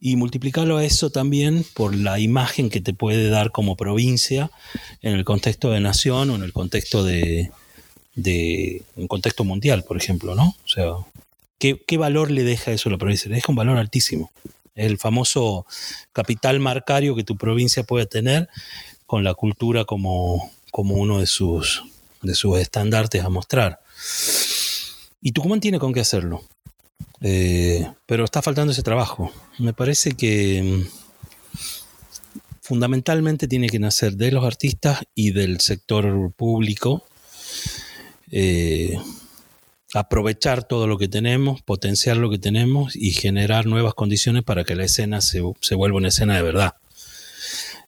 [0.00, 4.50] Y multiplicarlo a eso también por la imagen que te puede dar como provincia
[5.02, 7.50] en el contexto de nación o en el contexto de,
[8.96, 10.54] un contexto mundial, por ejemplo, ¿no?
[10.64, 10.92] O sea,
[11.58, 13.28] ¿qué, ¿qué, valor le deja eso a la provincia?
[13.28, 14.30] Le deja un valor altísimo
[14.78, 15.66] el famoso
[16.12, 18.48] capital marcario que tu provincia puede tener
[19.06, 21.82] con la cultura como, como uno de sus,
[22.22, 23.80] de sus estandartes a mostrar.
[25.20, 26.44] Y Tucumán tiene con qué hacerlo.
[27.20, 29.32] Eh, pero está faltando ese trabajo.
[29.58, 31.58] Me parece que mm,
[32.60, 37.04] fundamentalmente tiene que nacer de los artistas y del sector público.
[38.30, 38.98] Eh,
[39.94, 44.76] aprovechar todo lo que tenemos, potenciar lo que tenemos y generar nuevas condiciones para que
[44.76, 46.74] la escena se, vuelva una escena de verdad.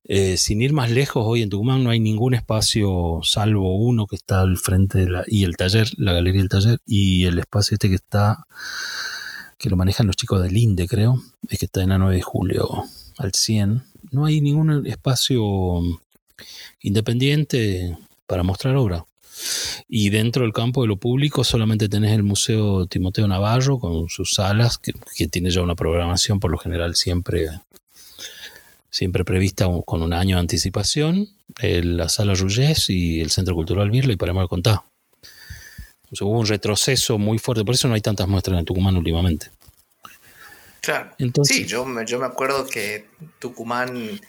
[0.04, 4.16] Eh, sin ir más lejos, hoy en Tucumán no hay ningún espacio salvo uno que
[4.16, 7.74] está al frente de la, y el taller, la galería del taller, y el espacio
[7.74, 8.46] este que está,
[9.60, 12.22] que lo manejan los chicos del INDE, creo, es que está en la 9 de
[12.22, 12.82] julio
[13.18, 13.82] al 100.
[14.10, 15.82] No hay ningún espacio
[16.80, 17.96] independiente
[18.26, 19.04] para mostrar obra.
[19.86, 24.32] Y dentro del campo de lo público solamente tenés el Museo Timoteo Navarro con sus
[24.32, 24.94] salas, que,
[25.28, 27.50] tiene ya una programación por lo general siempre,
[28.88, 31.28] siempre prevista con un año de anticipación,
[31.60, 34.32] la Sala Rullés y el Centro Cultural Birla y para
[36.20, 39.50] hubo un retroceso muy fuerte, por eso no hay tantas muestras en Tucumán últimamente.
[40.80, 41.10] Claro.
[41.44, 43.06] sí, yo, yo me acuerdo que
[43.38, 44.20] Tucumán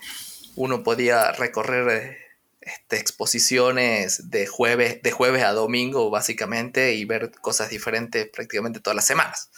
[0.55, 2.17] uno podía recorrer eh,
[2.61, 8.95] este, exposiciones de jueves, de jueves a domingo, básicamente, y ver cosas diferentes prácticamente todas
[8.95, 9.49] las semanas.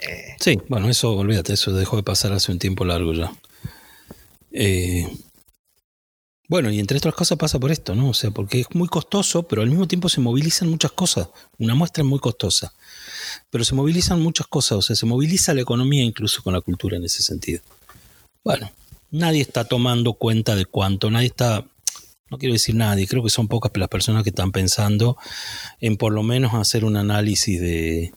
[0.00, 3.32] Eh, sí, bueno, eso, olvídate, eso dejó de pasar hace un tiempo largo ya.
[4.52, 5.08] Eh,
[6.48, 8.10] bueno, y entre otras cosas pasa por esto, ¿no?
[8.10, 11.28] O sea, porque es muy costoso, pero al mismo tiempo se movilizan muchas cosas.
[11.58, 12.74] Una muestra es muy costosa,
[13.50, 16.96] pero se movilizan muchas cosas, o sea, se moviliza la economía incluso con la cultura
[16.96, 17.62] en ese sentido.
[18.44, 18.70] Bueno,
[19.10, 21.64] nadie está tomando cuenta de cuánto, nadie está,
[22.28, 25.16] no quiero decir nadie, creo que son pocas las personas que están pensando
[25.80, 28.12] en por lo menos hacer un análisis de,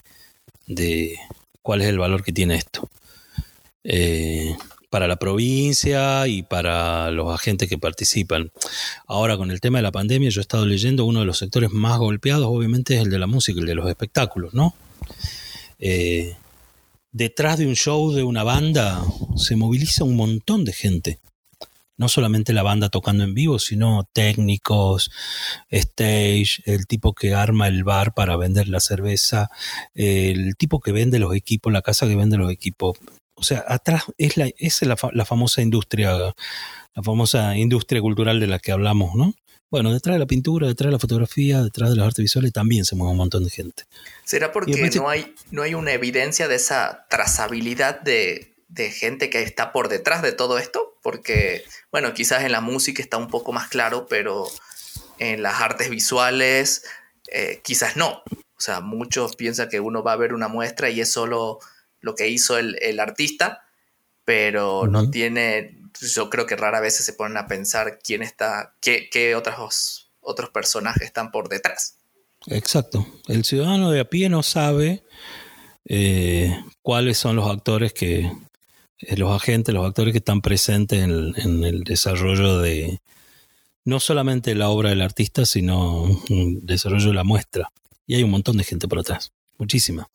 [0.67, 1.19] de
[1.61, 2.89] cuál es el valor que tiene esto.
[3.83, 4.57] Eh,
[4.89, 8.51] para la provincia y para los agentes que participan.
[9.07, 11.71] Ahora, con el tema de la pandemia, yo he estado leyendo uno de los sectores
[11.71, 14.75] más golpeados, obviamente, es el de la música, el de los espectáculos, ¿no?
[15.79, 16.35] Eh,
[17.11, 19.01] detrás de un show de una banda
[19.35, 21.19] se moviliza un montón de gente.
[21.97, 25.11] No solamente la banda tocando en vivo, sino técnicos,
[25.69, 29.49] stage, el tipo que arma el bar para vender la cerveza,
[29.93, 32.97] el tipo que vende los equipos, la casa que vende los equipos,
[33.35, 38.59] o sea, atrás es la, es la, famosa industria, la famosa industria cultural de la
[38.59, 39.33] que hablamos, ¿no?
[39.69, 42.85] Bueno, detrás de la pintura, detrás de la fotografía, detrás de las artes visuales también
[42.85, 43.83] se mueve un montón de gente.
[44.23, 48.51] ¿Será porque no hay, no hay una evidencia de esa trazabilidad de,
[48.91, 50.97] gente que está por detrás de todo esto?
[51.01, 54.47] Porque, bueno, quizás en la música está un poco más claro, pero
[55.19, 56.85] en las artes visuales
[57.31, 58.23] eh, quizás no.
[58.31, 61.59] O sea, muchos piensan que uno va a ver una muestra y es solo
[62.05, 63.63] lo que hizo el, artista,
[64.23, 65.75] pero no tiene,
[66.13, 70.51] yo creo que rara vez se ponen a pensar quién está, qué, qué otros, otros
[70.51, 71.97] personajes están por detrás.
[72.45, 73.07] Exacto.
[73.27, 75.03] El ciudadano de a pie no sabe
[75.85, 78.31] eh, cuáles son los actores que,
[78.99, 82.99] eh, los agentes, los actores que están presentes en el, desarrollo de
[83.83, 87.71] no solamente la obra del artista, sino el desarrollo de la muestra.
[88.05, 90.07] Y hay un montón de gente por atrás, muchísima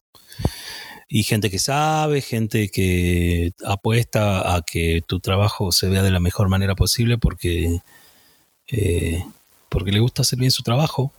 [1.13, 6.21] y gente que sabe, gente que apuesta a que tu trabajo se vea de la
[6.21, 7.81] mejor manera posible porque,
[8.69, 9.25] eh,
[9.69, 11.13] porque le gusta hacer bien su trabajo.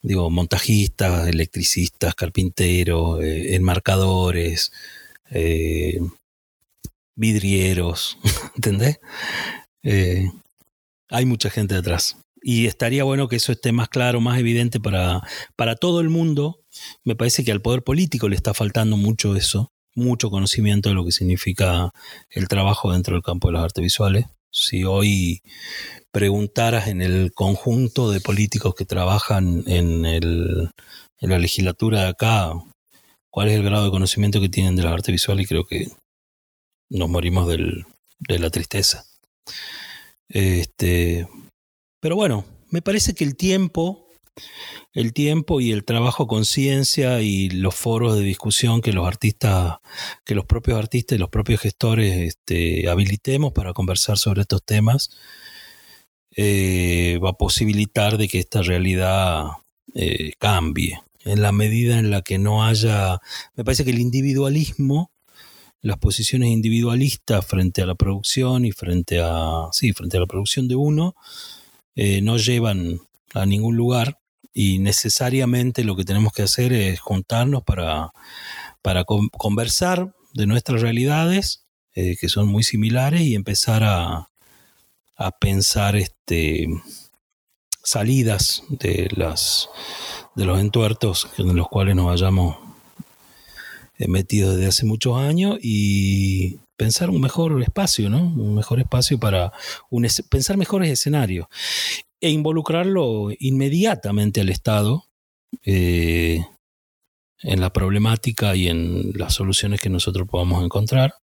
[0.00, 4.72] Digo, montajistas, electricistas, carpinteros, eh, enmarcadores,
[5.30, 6.00] eh,
[7.14, 8.16] vidrieros,
[8.56, 9.00] ¿entendés?
[11.10, 12.16] hay mucha gente detrás.
[12.40, 15.20] Y estaría bueno que eso esté más claro, más evidente para,
[15.56, 16.63] para todo el mundo,
[17.04, 21.04] me parece que al poder político le está faltando mucho eso, mucho conocimiento de lo
[21.04, 21.92] que significa
[22.30, 24.26] el trabajo dentro del campo de las artes visuales.
[24.50, 25.42] Si hoy
[26.12, 30.70] preguntaras en el conjunto de políticos que trabajan en, el,
[31.18, 32.52] en la legislatura de acá,
[33.30, 35.88] cuál es el grado de conocimiento que tienen de las artes visuales, creo que
[36.88, 37.84] nos morimos del,
[38.20, 39.04] de la tristeza.
[40.28, 41.28] Este,
[42.00, 44.03] pero bueno, me parece que el tiempo
[44.92, 49.76] el tiempo y el trabajo con ciencia y los foros de discusión que los artistas,
[50.24, 55.10] que los propios artistas y los propios gestores este, habilitemos para conversar sobre estos temas,
[56.36, 59.44] eh, va a posibilitar de que esta realidad
[59.94, 61.00] eh, cambie.
[61.24, 63.20] En la medida en la que no haya,
[63.56, 65.10] me parece que el individualismo,
[65.80, 70.68] las posiciones individualistas frente a la producción y frente a, sí, frente a la producción
[70.68, 71.14] de uno,
[71.94, 73.00] eh, no llevan
[73.32, 74.18] a ningún lugar
[74.54, 78.12] y necesariamente lo que tenemos que hacer es juntarnos para,
[78.80, 84.30] para conversar de nuestras realidades, eh, que son muy similares, y empezar a,
[85.16, 86.68] a pensar este,
[87.82, 89.68] salidas de, las,
[90.36, 92.56] de los entuertos en los cuales nos hayamos
[93.98, 98.18] eh, metido desde hace muchos años y pensar un mejor espacio, ¿no?
[98.18, 99.52] Un mejor espacio para
[99.90, 101.46] un, pensar mejores escenarios
[102.24, 105.04] e involucrarlo inmediatamente al Estado
[105.62, 106.42] eh,
[107.42, 111.16] en la problemática y en las soluciones que nosotros podamos encontrar,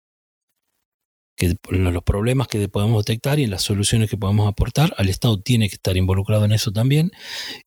[1.37, 5.41] que los problemas que podemos detectar y en las soluciones que podemos aportar, al Estado
[5.41, 7.13] tiene que estar involucrado en eso también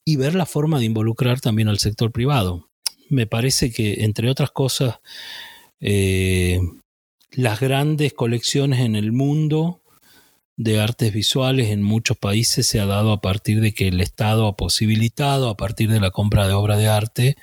[0.05, 2.69] y ver la forma de involucrar también al sector privado.
[3.09, 4.99] Me parece que, entre otras cosas,
[5.81, 6.61] eh,
[7.31, 9.82] las grandes colecciones en el mundo
[10.63, 14.47] de artes visuales en muchos países se ha dado a partir de que el Estado
[14.47, 17.37] ha posibilitado, a partir de la compra de obras de arte,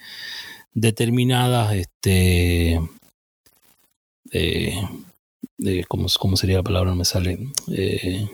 [0.73, 2.79] determinadas, este,
[4.31, 4.73] eh,
[5.87, 6.91] ¿cómo, sería la palabra?
[6.91, 7.39] No me sale.
[7.71, 8.27] Eh,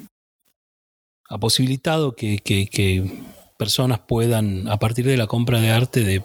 [1.29, 3.11] ha posibilitado que, que,
[3.57, 6.21] personas puedan, a partir de la compra de arte, de,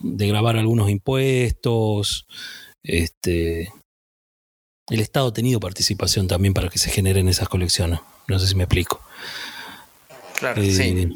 [0.00, 2.26] de grabar algunos impuestos,
[2.82, 3.72] este,
[4.88, 8.00] el Estado ha tenido participación también para que se generen esas colecciones.
[8.28, 9.00] No sé si me explico.
[10.38, 10.82] Claro, sí.
[10.82, 11.12] Eh,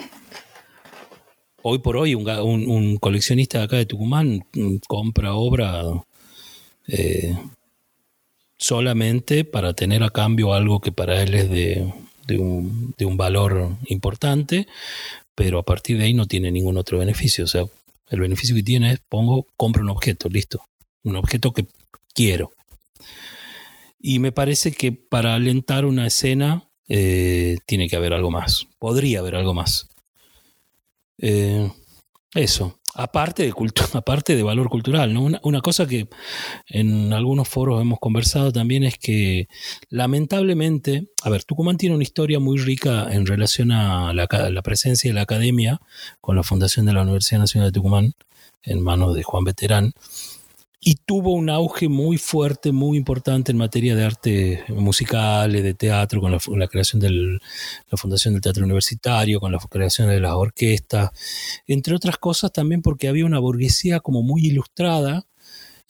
[1.63, 5.83] hoy por hoy, un, coleccionista de acá de Tucumán mm, compra obra
[6.87, 7.37] eh,
[8.57, 11.93] solamente para tener a cambio algo que para él es de,
[12.39, 14.67] un, de un valor importante,
[15.35, 17.45] pero a partir de ahí no tiene ningún otro beneficio.
[17.45, 17.65] O sea,
[18.11, 20.63] el beneficio que tiene es, pongo, compro un objeto, listo.
[21.03, 21.67] Un objeto que
[22.15, 22.53] quiero.
[24.09, 28.69] Y me parece que para alentar una escena eh, tiene que haber algo más.
[28.79, 29.89] Podría haber algo más.
[31.19, 31.69] Eh,
[32.33, 32.79] eso.
[32.95, 33.53] Aparte de,
[33.95, 35.29] aparte de valor cultural, ¿no?
[35.43, 36.07] Una, cosa que
[36.69, 39.49] en algunos foros hemos conversado también es que
[39.89, 45.11] lamentablemente, a ver, Tucumán tiene una historia muy rica en relación a la, la presencia
[45.11, 45.81] de la academia
[46.21, 48.13] con la fundación de la Universidad Nacional de Tucumán
[48.63, 49.95] en manos de Juan Veterán
[50.89, 56.21] y tuvo un auge muy fuerte, muy importante en materia de arte musicales, de teatro,
[56.21, 61.11] con la, creación de la Fundación del Teatro Universitario, con la creación de las orquestas,
[61.67, 65.27] entre otras cosas también porque había una burguesía como muy ilustrada,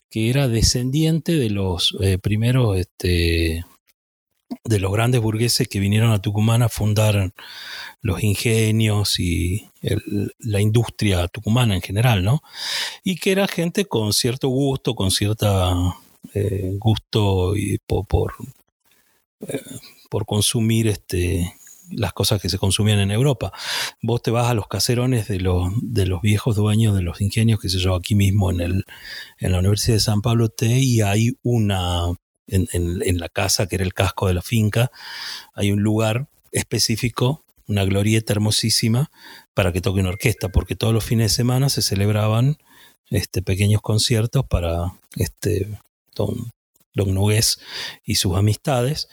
[0.08, 3.66] que era descendiente de los eh, primeros este,
[4.64, 7.32] de los grandes burgueses que vinieron a Tucumán a fundar
[8.00, 9.68] los ingenios y
[10.38, 12.42] la industria tucumana en general, ¿no?
[13.02, 15.74] Y que era gente con cierto gusto, con cierta
[16.34, 18.34] eh, gusto y por,
[19.46, 19.62] eh,
[20.10, 21.54] por, consumir este,
[21.90, 23.52] las cosas que se consumían en Europa.
[24.02, 27.60] Vos te vas a los caserones de los, de los viejos dueños de los ingenios,
[27.60, 28.84] que se yo, aquí mismo en, el,
[29.38, 32.12] en la Universidad de San Pablo T, y hay una
[32.48, 34.90] en, la casa, que era el casco de la finca,
[35.54, 39.10] hay un lugar específico, una glorieta hermosísima,
[39.54, 42.58] para que toque una orquesta, porque todos los fines de semana se celebraban
[43.10, 45.78] este, pequeños conciertos para este,
[46.14, 46.50] don,
[46.94, 47.58] don Nogués
[48.04, 49.08] y sus amistades.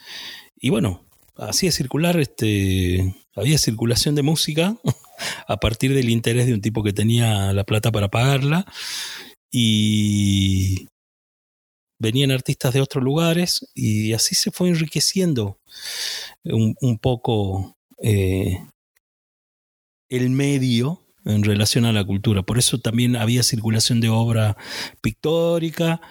[0.56, 1.04] Y bueno,
[1.36, 4.76] hacía circular, este, había circulación de música
[5.48, 8.66] a partir del interés de un tipo que tenía la plata para pagarla.
[9.50, 10.88] Y,
[12.04, 15.58] venían artistas de otros lugares y así se fue enriqueciendo
[16.44, 18.58] un, poco eh,
[20.10, 22.42] el medio en relación a la cultura.
[22.42, 24.56] Por eso también había circulación de obra
[25.00, 26.02] pictórica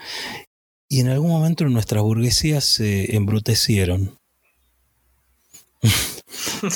[0.90, 4.18] y en algún momento nuestras burguesías se embrutecieron.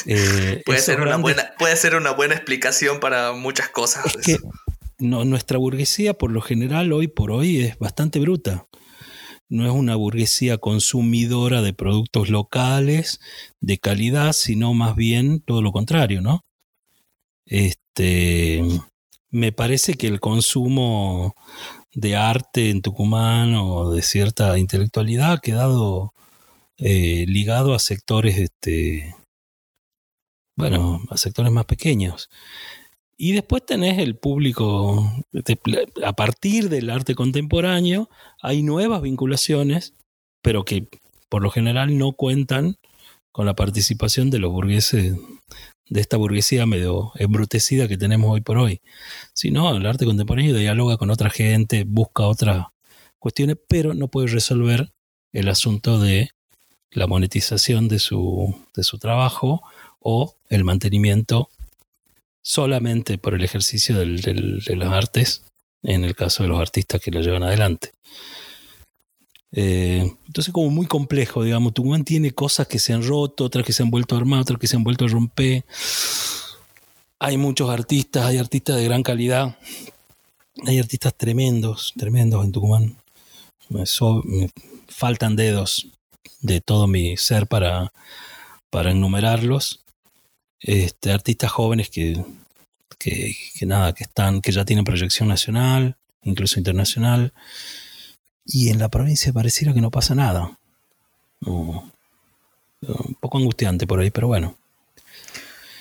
[0.05, 4.03] Eh, puede, ser una buena, puede ser una buena explicación para muchas cosas.
[4.17, 4.37] que
[4.99, 8.67] nuestra burguesía por lo general hoy por hoy es bastante bruta
[9.49, 13.19] no es una burguesía consumidora de productos locales
[13.61, 16.45] de calidad, sino más bien todo lo contrario, ¿no?
[17.45, 18.63] Este,
[19.29, 21.35] me parece que el consumo
[21.93, 26.13] de arte en Tucumán o de cierta intelectualidad ha quedado
[26.77, 29.15] eh, ligado a sectores, este,
[30.55, 32.29] bueno, a sectores más pequeños.
[33.17, 35.11] Y después tenés el público,
[36.05, 38.09] a partir del arte contemporáneo,
[38.41, 39.95] hay nuevas vinculaciones,
[40.43, 40.87] pero que
[41.27, 42.77] por lo general no cuentan
[43.31, 45.15] con la participación de los burgueses,
[45.89, 48.81] de esta burguesía medio embrutecida que tenemos hoy por hoy.
[49.33, 52.67] Sino el arte contemporáneo dialoga con otra gente, busca otras
[53.17, 54.91] cuestiones, pero no puede resolver
[55.31, 56.29] el asunto de
[56.91, 59.61] la monetización de su, de su trabajo
[59.99, 61.49] o el mantenimiento
[62.47, 65.43] solamente por el ejercicio de las artes,
[65.83, 67.91] en el caso de los artistas que lo llevan adelante.
[69.51, 73.73] Eh, entonces como muy complejo, digamos, Tucumán tiene cosas que se han roto, otras que
[73.73, 75.65] se han vuelto a armar, otras que se han vuelto a romper.
[77.19, 79.57] Hay muchos artistas, hay artistas de gran calidad,
[80.65, 82.95] hay artistas tremendos, tremendos en Tucumán.
[83.67, 83.83] me
[84.87, 85.89] faltan dedos
[86.39, 87.91] de todo mi ser para
[88.71, 89.81] enumerarlos
[90.59, 92.23] este, artistas jóvenes que,
[92.97, 97.33] que, nada, que están, que ya tienen proyección nacional, incluso internacional.
[98.45, 100.57] Y en la provincia pareciera que no pasa nada.
[101.41, 101.91] un
[103.19, 104.57] poco angustiante por ahí, pero bueno.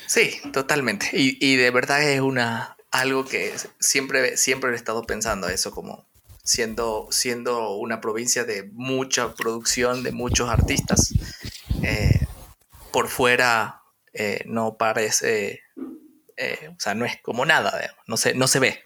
[0.06, 1.10] Sí, totalmente.
[1.12, 6.06] Y, y, de verdad es una algo que siempre, siempre he estado pensando eso, como
[6.42, 11.12] siendo, siendo una provincia de mucha producción, de muchos artistas.
[11.82, 12.26] Eh,
[12.92, 13.82] por fuera
[14.18, 15.60] eh, no parece,
[16.38, 18.82] eh, o sea, no es como nada, no, se, no se ve.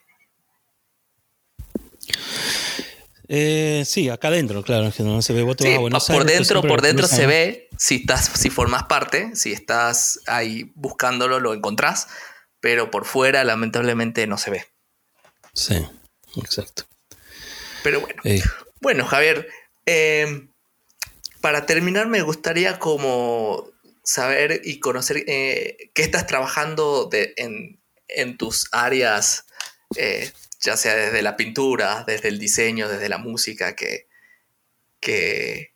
[3.28, 5.44] Eh, sí, acá adentro, claro, que no se ve.
[5.44, 11.38] por dentro, por dentro se ve si estás, si formas parte, si estás ahí buscándolo,
[11.38, 12.08] lo encontrás,
[12.58, 14.66] pero por fuera, lamentablemente, no se ve.
[15.52, 15.76] Sí,
[16.38, 16.86] exacto.
[17.84, 18.20] Pero bueno.
[18.80, 19.48] Bueno, Javier,
[21.40, 23.70] para terminar, me gustaría como
[24.10, 29.44] saber y conocer eh, qué estás trabajando en, tus áreas,
[29.96, 34.08] eh, ya sea desde la pintura, desde el diseño, desde la música, que,
[34.98, 35.74] que,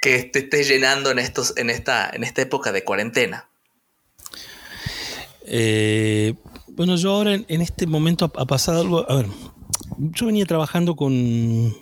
[0.00, 3.48] que te esté llenando en, estos, en, esta, en esta época de cuarentena?
[5.44, 6.34] Eh,
[6.66, 9.08] bueno, yo ahora en, este momento ha, pasado algo.
[9.08, 9.26] A ver,
[9.96, 11.76] yo venía trabajando con.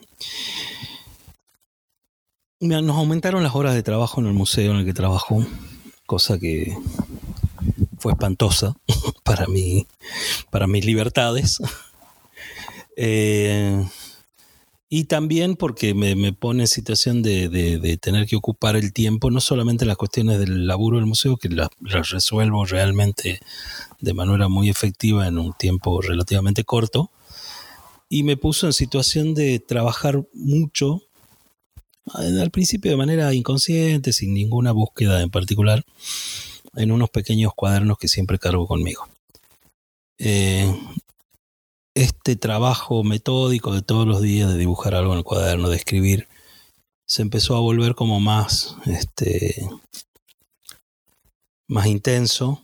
[2.60, 5.44] Nos aumentaron las horas de trabajo en el museo en el que trabajo,
[6.06, 6.76] cosa que
[7.98, 8.74] fue espantosa
[9.24, 9.86] para mí,
[10.50, 11.58] para mis libertades.
[12.98, 13.84] Eh,
[14.88, 19.84] y también porque me, pone en situación de, tener que ocupar el tiempo, no solamente
[19.84, 21.68] las cuestiones del laburo del museo, que las,
[22.10, 23.40] resuelvo realmente
[24.00, 27.10] de manera muy efectiva en un tiempo relativamente corto,
[28.08, 31.02] y me puso en situación de trabajar mucho,
[32.14, 35.84] al principio de manera inconsciente, sin ninguna búsqueda en particular,
[36.76, 39.08] en unos pequeños cuadernos que siempre cargo conmigo.
[40.18, 40.72] Eh,
[41.94, 46.28] este trabajo metódico de todos los días de dibujar algo en el cuaderno, de escribir,
[47.06, 49.68] se empezó a volver como más, este,
[51.68, 52.62] más intenso.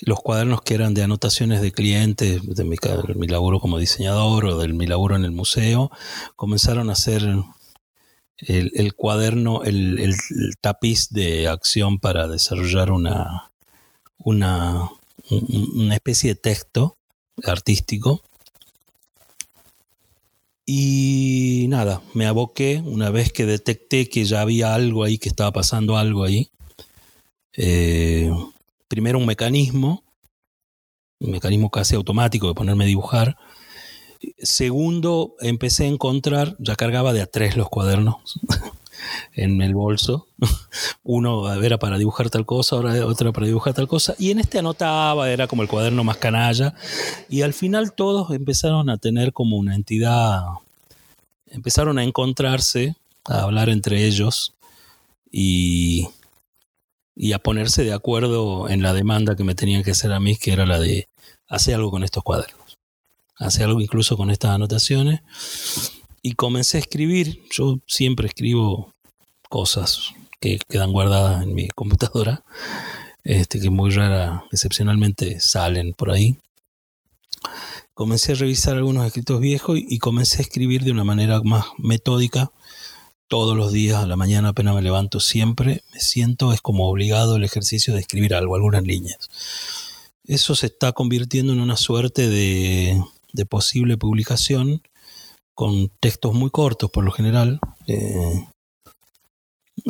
[0.00, 4.68] Los cuadernos que eran de anotaciones de clientes, de mi, laburo como diseñador o de
[4.68, 5.92] mi laburo en el museo,
[6.34, 7.22] comenzaron a ser
[8.46, 10.14] el, cuaderno, el,
[10.60, 13.50] tapiz de acción para desarrollar una,
[14.18, 14.90] una,
[15.30, 16.96] una especie de texto
[17.44, 18.22] artístico
[20.64, 25.52] y nada, me aboqué una vez que detecté que ya había algo ahí, que estaba
[25.52, 26.50] pasando algo ahí.
[27.54, 28.30] Eh,
[28.88, 30.04] primero un mecanismo,
[31.18, 33.36] un mecanismo casi automático de ponerme a dibujar.
[34.38, 38.40] Segundo, empecé a encontrar, ya cargaba de a tres los cuadernos
[39.34, 40.26] en el bolso.
[41.02, 44.14] Uno era para dibujar tal cosa, ahora otro para dibujar tal cosa.
[44.18, 46.74] Y en este anotaba, era como el cuaderno más canalla.
[47.28, 50.42] Y al final todos empezaron a tener como una entidad,
[51.46, 54.54] empezaron a encontrarse, a hablar entre ellos
[55.30, 56.08] y,
[57.14, 60.36] y a ponerse de acuerdo en la demanda que me tenían que hacer a mí,
[60.36, 61.08] que era la de
[61.48, 62.61] hacer algo con estos cuadernos.
[63.42, 65.20] Hacer algo incluso con estas anotaciones
[66.22, 67.42] y comencé a escribir.
[67.50, 68.94] Yo siempre escribo
[69.48, 72.44] cosas que quedan guardadas en mi computadora,
[73.24, 76.38] este, que muy rara, excepcionalmente salen por ahí.
[77.94, 82.50] Comencé a revisar algunos escritos viejos y, comencé a escribir de una manera más metódica.
[83.28, 87.36] Todos los días a la mañana apenas me levanto siempre, me siento, es como obligado
[87.36, 89.30] el ejercicio de escribir algo, algunas líneas.
[90.24, 93.02] Eso se está convirtiendo en una suerte de,
[93.32, 94.82] de posible publicación
[95.54, 98.46] con textos muy cortos por lo general, eh,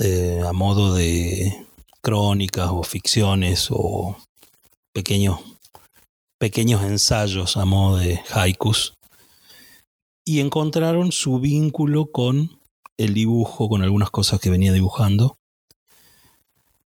[0.03, 1.67] eh, a modo de
[2.01, 4.17] crónicas o ficciones o
[4.93, 5.41] pequeños,
[6.39, 8.95] pequeños ensayos a modo de haikus,
[10.25, 12.61] y encontraron su vínculo con
[12.97, 15.37] el dibujo, con algunas cosas que venía dibujando.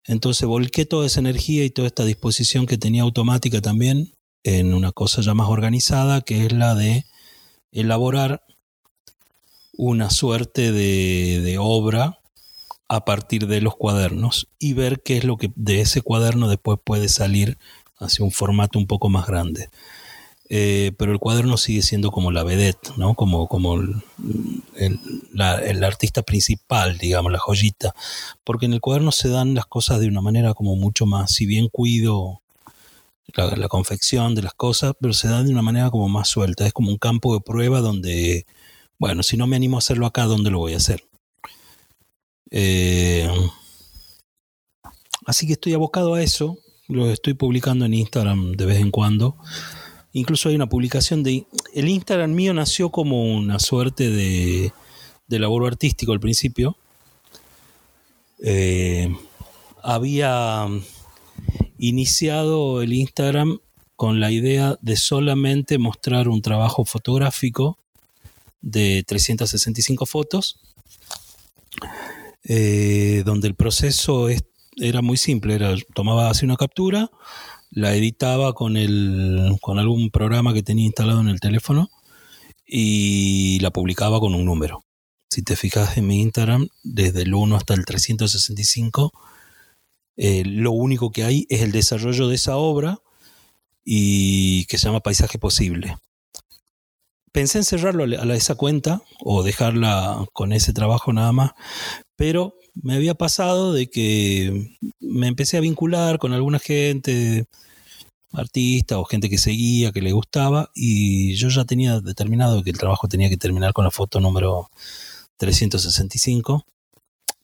[0.04, 4.15] Entonces volqué toda esa energía y toda esta disposición que tenía automática también
[4.46, 7.04] en una cosa ya más organizada, que es la de
[7.72, 8.44] elaborar
[9.76, 12.20] una suerte de, obra
[12.88, 16.78] a partir de los cuadernos y ver qué es lo que de ese cuaderno después
[16.82, 17.58] puede salir
[17.98, 19.68] hacia un formato un poco más grande.
[20.48, 23.14] Eh, pero el cuaderno sigue siendo como la vedette, ¿no?
[23.14, 23.74] Como, como
[24.76, 27.96] el, artista principal, digamos, la joyita.
[28.44, 31.46] Porque en el cuaderno se dan las cosas de una manera como mucho más, si
[31.46, 32.42] bien cuido
[33.34, 36.66] la, confección de las cosas, pero se dan de una manera como más suelta.
[36.66, 38.46] Es como un campo de prueba donde
[38.98, 41.04] bueno, si no me animo a hacerlo acá, ¿dónde lo voy a hacer?
[42.50, 43.28] Eh,
[45.26, 46.58] así que estoy abocado a eso.
[46.88, 49.36] Lo estoy publicando en Instagram de vez en cuando.
[50.12, 51.46] Incluso hay una publicación de...
[51.74, 54.72] El Instagram mío nació como una suerte de,
[55.26, 56.78] de laboro artístico al principio.
[58.42, 59.14] Eh,
[59.82, 60.68] había
[61.78, 63.58] iniciado el Instagram
[63.96, 67.78] con la idea de solamente mostrar un trabajo fotográfico
[68.60, 70.60] de 365 fotos,
[72.44, 74.28] eh, donde el proceso
[74.76, 77.10] era muy simple, era, tomaba así una captura,
[77.70, 81.90] la editaba con, el, con algún programa que tenía instalado en el teléfono
[82.66, 84.84] y la publicaba con un número.
[85.30, 89.12] Si te fijas en mi Instagram, desde el 1 hasta el 365,
[90.16, 93.00] eh, lo único que hay es el desarrollo de esa obra
[93.84, 95.96] y que se llama Paisaje Posible
[97.36, 101.50] pensé en cerrarlo a esa cuenta o dejarla con ese trabajo nada más,
[102.16, 107.44] pero me había pasado de que me empecé a vincular con alguna gente,
[108.32, 112.78] artista o gente que seguía, que le gustaba, y yo ya tenía determinado que el
[112.78, 114.70] trabajo tenía que terminar con la foto número
[115.36, 116.64] 365.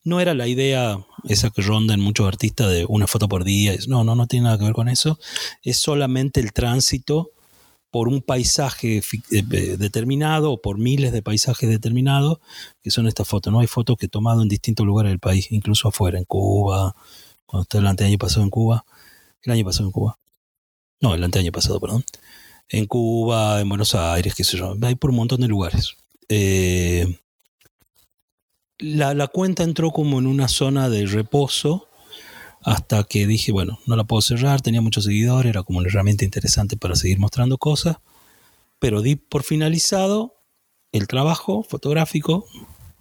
[0.04, 3.74] No era la idea esa que ronda en muchos artistas de una foto por día.
[3.88, 5.18] No, no, no tiene nada que ver con eso.
[5.62, 7.30] Es solamente el tránsito
[7.92, 12.38] por un paisaje eh, eh, determinado o por miles de paisajes determinados,
[12.82, 13.52] que son estas fotos.
[13.52, 16.96] No hay fotos que he tomado en distintos lugares del país, incluso afuera, en Cuba,
[17.44, 18.84] cuando estuve el año pasado en Cuba,
[19.42, 20.18] el año pasado en Cuba.
[21.02, 22.02] No, el año pasado, perdón.
[22.68, 24.74] En Cuba, en Buenos Aires, qué sé yo.
[24.80, 25.94] Hay por un montón de lugares.
[26.30, 27.20] Eh,
[28.78, 31.88] la, cuenta entró como en una zona de reposo
[32.62, 36.24] hasta que dije, bueno, no la puedo cerrar, tenía muchos seguidores, era como una herramienta
[36.24, 37.96] interesante para seguir mostrando cosas,
[38.78, 40.34] pero di por finalizado
[40.92, 42.46] el trabajo fotográfico,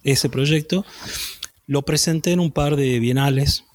[0.04, 0.86] ese proyecto,
[1.68, 3.66] lo presenté en un par de bienales,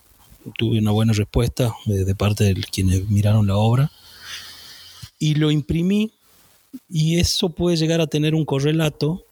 [0.59, 3.93] tuve una buena respuesta de, de parte de quienes miraron la obra,
[5.19, 6.13] y lo imprimí,
[6.89, 9.26] y eso puede llegar a tener un correlato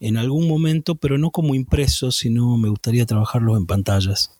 [0.00, 4.30] en algún momento, pero no como impreso, sino me gustaría trabajarlos en pantallas.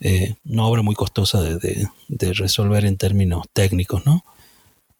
[0.00, 1.88] Eh, una obra muy costosa de,
[2.34, 4.24] resolver en términos técnicos, ¿no?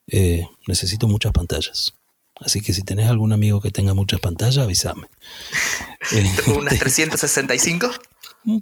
[0.08, 1.94] Eh, necesito muchas pantallas.
[2.40, 5.08] Así que si tenés algún amigo que tenga muchas pantallas, avísame.
[6.56, 7.90] ¿Unas 365?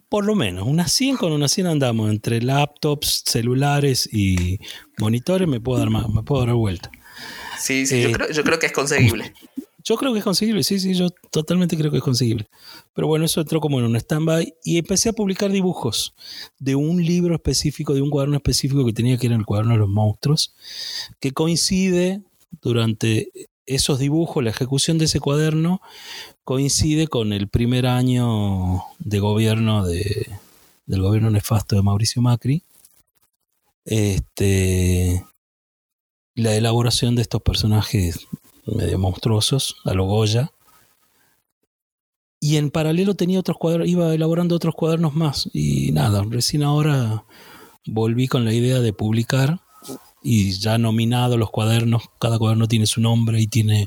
[0.09, 2.11] Por lo menos, unas 100 con unas 100 andamos.
[2.11, 4.59] Entre laptops, celulares y
[4.99, 6.91] monitores me puedo dar más, me puedo dar vuelta.
[7.59, 9.33] Sí, sí yo, eh, creo, yo creo que es conseguible.
[9.89, 12.49] Yo creo que es conseguible, sí, sí, yo totalmente creo que es conseguible.
[12.93, 16.13] Pero bueno, eso entró como en un stand-by y empecé a publicar dibujos
[16.59, 19.79] de un libro específico, de un cuaderno específico que tenía que en el cuaderno de
[19.79, 20.57] los monstruos,
[21.21, 22.21] que coincide
[22.61, 23.31] durante
[23.65, 25.81] esos dibujos, la ejecución de ese cuaderno,
[26.43, 30.37] coincide con el primer año de gobierno de,
[30.87, 32.65] del gobierno nefasto de Mauricio Macri.
[33.85, 35.25] Este,
[36.35, 38.27] la elaboración de estos personajes
[38.67, 40.53] medio monstruosos, a lo Goya.
[42.41, 45.49] Y en paralelo tenía otros cuadernos, iba elaborando otros cuadernos más.
[45.53, 47.25] Y nada, recién ahora
[47.87, 49.61] volví con la idea de publicar
[50.23, 53.87] y ya nominado los cuadernos, cada cuaderno tiene su nombre y tiene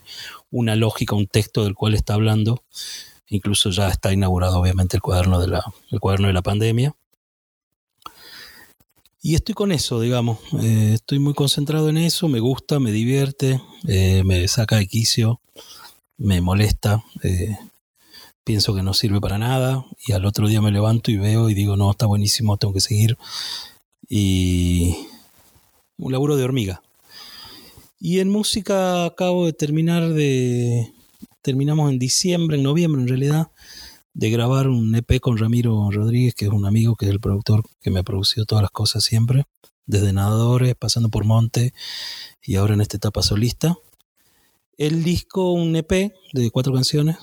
[0.52, 2.64] una lógica, un texto del cual está hablando.
[3.28, 6.96] Incluso ya está inaugurado obviamente el cuaderno de la, el cuaderno de la pandemia.
[9.22, 10.40] Y estoy con eso, digamos.
[10.62, 15.42] Eh, estoy muy concentrado en eso, me gusta, me divierte, eh, me saca de quicio,
[16.18, 17.04] me molesta.
[17.24, 17.58] Eh,
[18.46, 19.86] pienso que no sirve para nada.
[20.08, 22.80] Y al otro día me levanto y veo y digo, no, está buenísimo, tengo que
[22.80, 23.18] seguir.
[24.08, 24.96] Y
[25.98, 26.82] un laburo de hormiga.
[28.00, 30.94] Y en música acabo de terminar de...
[31.42, 33.48] Terminamos en diciembre, en noviembre en realidad,
[34.20, 37.64] de grabar un EP con Ramiro Rodríguez, que es un amigo, que es el productor
[37.80, 39.46] que me ha producido todas las cosas siempre,
[39.86, 41.74] desde Nadadores, pasando por Monte
[42.44, 43.78] y ahora en esta etapa solista.
[44.78, 47.16] El disco, un EP de cuatro canciones,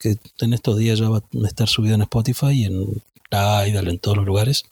[0.00, 3.00] que en estos días ya va a estar subido en Spotify y en
[3.30, 4.64] Tidal, en todos los lugares,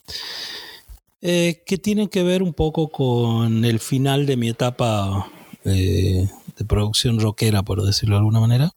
[1.21, 5.31] eh, que tiene que ver un poco con el final de mi etapa
[5.65, 8.73] eh, de producción rockera, por decirlo de alguna manera.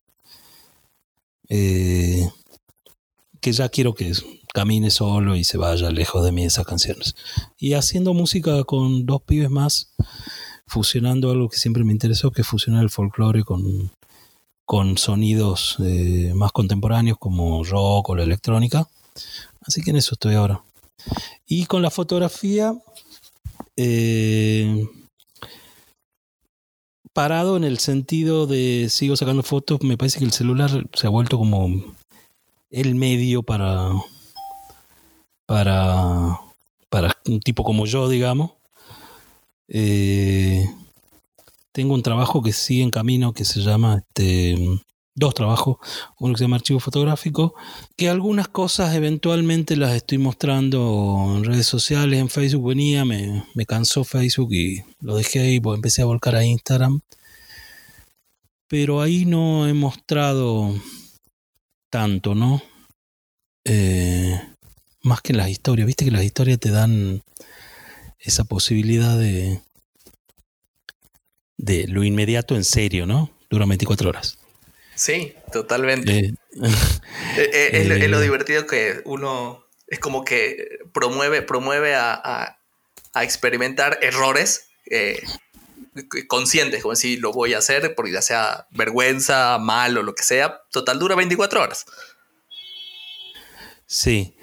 [1.50, 2.30] Eh,
[3.42, 4.14] que ya quiero que
[4.54, 7.16] camine solo y se vaya lejos de mí esas canciones.
[7.58, 9.94] Y haciendo música con dos pibes más,
[10.68, 13.92] fusionando algo que siempre me interesó, que es fusionar el folclore con,
[14.66, 18.88] con sonidos eh, más contemporáneos como rock o la electrónica.
[19.62, 20.64] Así que en eso estoy ahora.
[21.48, 22.76] Y con la fotografía,
[23.76, 24.88] eh,
[27.12, 31.10] parado en el sentido de sigo sacando fotos, me parece que el celular se ha
[31.10, 31.96] vuelto como
[32.72, 33.92] el medio para,
[35.46, 36.40] para,
[36.90, 38.52] para un tipo como yo, digamos.
[39.68, 40.66] Eh,
[41.72, 44.58] tengo un trabajo que sigue en camino que se llama este,
[45.16, 45.78] dos trabajos,
[46.20, 47.54] uno que se llama archivo fotográfico,
[47.96, 53.66] que algunas cosas eventualmente las estoy mostrando en redes sociales, en Facebook venía, me, me
[53.66, 57.02] cansó Facebook y lo dejé ahí, pues empecé a volcar a Instagram.
[58.68, 60.74] Pero ahí no he mostrado
[61.92, 62.64] tanto, ¿no?
[63.66, 64.42] Eh,
[65.04, 67.22] más que en las historias, viste que las historias te dan
[68.20, 69.62] esa posibilidad de,
[71.58, 73.30] de lo inmediato en serio, ¿no?
[73.50, 74.40] Dura 24 horas.
[74.96, 76.18] Sí, totalmente.
[76.18, 76.34] Eh,
[77.38, 82.58] eh, es, lo, divertido que uno es como que promueve, promueve a,
[83.16, 84.70] experimentar errores
[86.28, 90.24] conscientes, como si lo voy a hacer, porque ya sea vergüenza, mal o lo que
[90.24, 91.86] sea, total dura 24 horas.
[93.86, 94.36] Sí.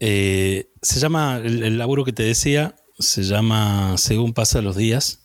[0.00, 5.20] Eh, se llama, el, laburo que te decía, se llama Según pasan los días.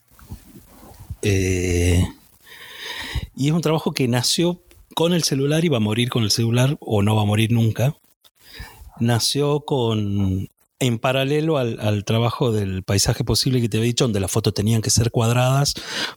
[1.23, 2.05] Eh,
[3.35, 4.61] y es un trabajo que nació
[4.93, 7.51] con el celular y va a morir con el celular o no va a morir
[7.51, 7.95] nunca.
[8.99, 10.49] Nació con
[10.79, 14.81] en paralelo al, trabajo del paisaje posible que te había dicho, donde las fotos tenían
[14.81, 15.73] que ser cuadradas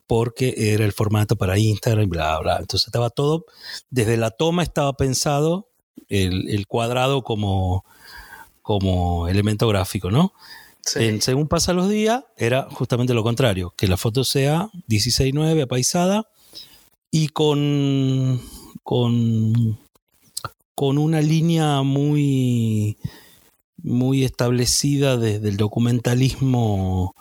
[0.06, 2.58] porque era el formato para Instagram y bla, bla.
[2.58, 3.46] Entonces estaba todo,
[3.88, 5.68] desde la toma estaba pensado
[6.08, 7.84] el, cuadrado como,
[8.62, 10.32] como elemento gráfico, ¿no?
[10.82, 16.26] según pasan los días, era justamente lo contrario, que la foto sea 16.9 apaisada
[17.10, 18.40] y con,
[18.82, 19.78] con,
[20.74, 22.96] con una línea muy
[23.82, 27.14] muy establecida desde el documentalismo,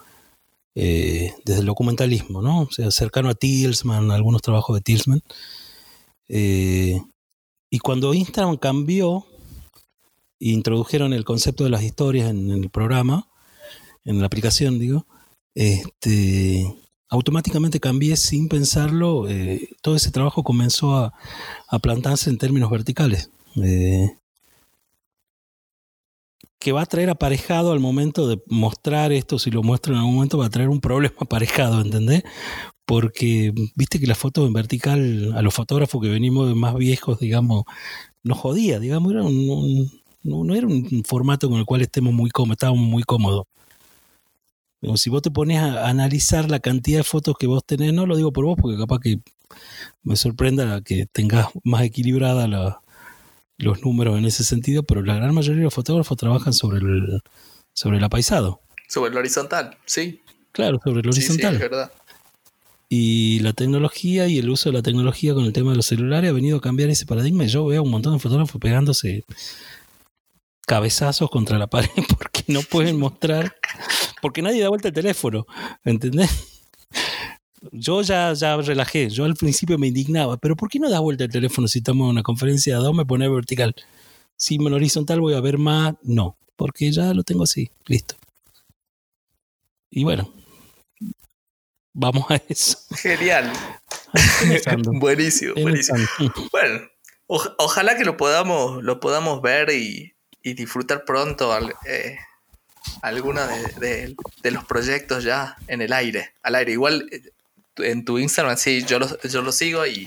[0.75, 2.67] eh, desde el documentalismo, ¿no?
[2.71, 5.21] Sea, cercano a Tillsman, algunos trabajos de Tillsman.
[6.27, 7.01] Eh,
[7.69, 9.25] y cuando Instagram cambió,
[10.39, 13.27] introdujeron el concepto de las historias en, el programa,
[14.05, 15.05] en la aplicación, digo,
[15.55, 16.75] este,
[17.09, 21.13] automáticamente cambié sin pensarlo, eh, todo ese trabajo comenzó a,
[21.67, 23.29] a plantarse en términos verticales
[26.59, 30.15] que va a traer aparejado al momento de mostrar esto, si lo muestro en algún
[30.15, 32.23] momento, va a traer un problema aparejado, ¿entendés?
[32.85, 37.63] Porque viste que la foto en vertical a los fotógrafos que venimos más viejos, digamos,
[38.23, 39.91] nos jodía, digamos, era un,
[40.23, 43.45] no, era un formato con el cual estemos muy cómodos, estábamos muy cómodos.
[44.95, 48.17] si vos te pones a analizar la cantidad de fotos que vos tenés, no lo
[48.17, 49.19] digo por vos, porque capaz que
[50.03, 52.81] me sorprenda que tengas más equilibrada la,
[53.59, 57.21] los números en ese sentido, pero la gran mayoría de los fotógrafos trabajan sobre el,
[57.73, 58.61] sobre el apaisado.
[58.87, 60.21] Sobre el horizontal, sí.
[60.51, 61.51] Claro, sobre el horizontal.
[61.51, 61.91] Sí, es verdad.
[62.87, 66.31] Y la tecnología y el uso de la tecnología con el tema de los celulares
[66.31, 67.43] ha venido a cambiar ese paradigma.
[67.43, 69.23] Y yo veo un montón de fotógrafos pegándose
[70.65, 73.55] cabezazos contra la pared porque no pueden mostrar,
[74.21, 75.45] porque nadie da vuelta el teléfono,
[75.83, 76.63] ¿entendés?
[77.71, 79.09] Yo ya, ya relajé.
[79.09, 82.05] Yo al principio me indignaba, pero ¿por qué no das vuelta el teléfono si estamos
[82.05, 82.95] en una conferencia de dos?
[82.95, 83.75] Me pone vertical.
[84.35, 88.15] Si en horizontal voy a ver más, no, porque ya lo tengo así, listo.
[89.89, 90.31] Y bueno,
[91.93, 92.77] vamos a eso.
[92.95, 93.51] Genial.
[94.99, 95.99] buenísimo, buenísimo.
[96.51, 96.81] Bueno,
[97.27, 102.17] ojalá que lo podamos, lo podamos ver y, disfrutar pronto al, eh,
[103.03, 106.71] alguna de, de, los proyectos ya en el aire, al aire.
[106.71, 107.21] Igual eh,
[107.83, 110.05] en tu Instagram, sí, yo lo, yo lo sigo y,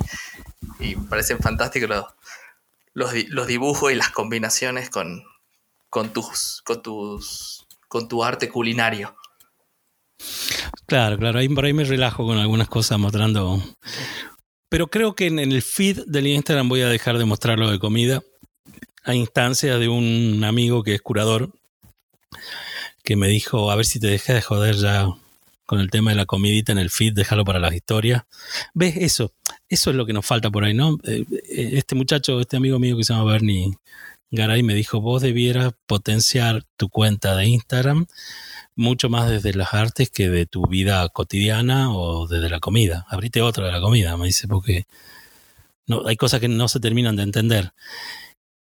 [0.79, 1.89] y parecen fantásticos
[2.95, 5.25] los, los, dibujos y las combinaciones con,
[5.89, 9.15] con, tus, con, tus, con tu arte culinario.
[10.87, 13.63] Claro, claro, por ahí me relajo con algunas cosas mostrando.
[14.69, 17.79] Pero creo que en, el feed del Instagram voy a dejar de mostrar lo de
[17.79, 18.23] comida
[19.05, 21.51] a instancia de un amigo que es curador
[23.03, 25.09] que me dijo, a ver si te dejas de joder ya
[25.73, 28.25] con el tema de la comidita en el feed, déjalo para las historias.
[28.75, 29.33] ¿Ves eso?
[29.71, 30.99] Eso es lo que nos falta por ahí, ¿no?
[31.03, 33.79] Eh, eh, este muchacho, este amigo mío que se llama Bernie
[34.31, 38.05] Garay me dijo, vos debieras potenciar tu cuenta de Instagram
[38.77, 43.07] mucho más desde las artes que de tu vida cotidiana o desde la comida.
[43.09, 44.85] Abrite otra de la comida, me dice, porque
[46.05, 47.73] hay cosas que no se terminan de entender.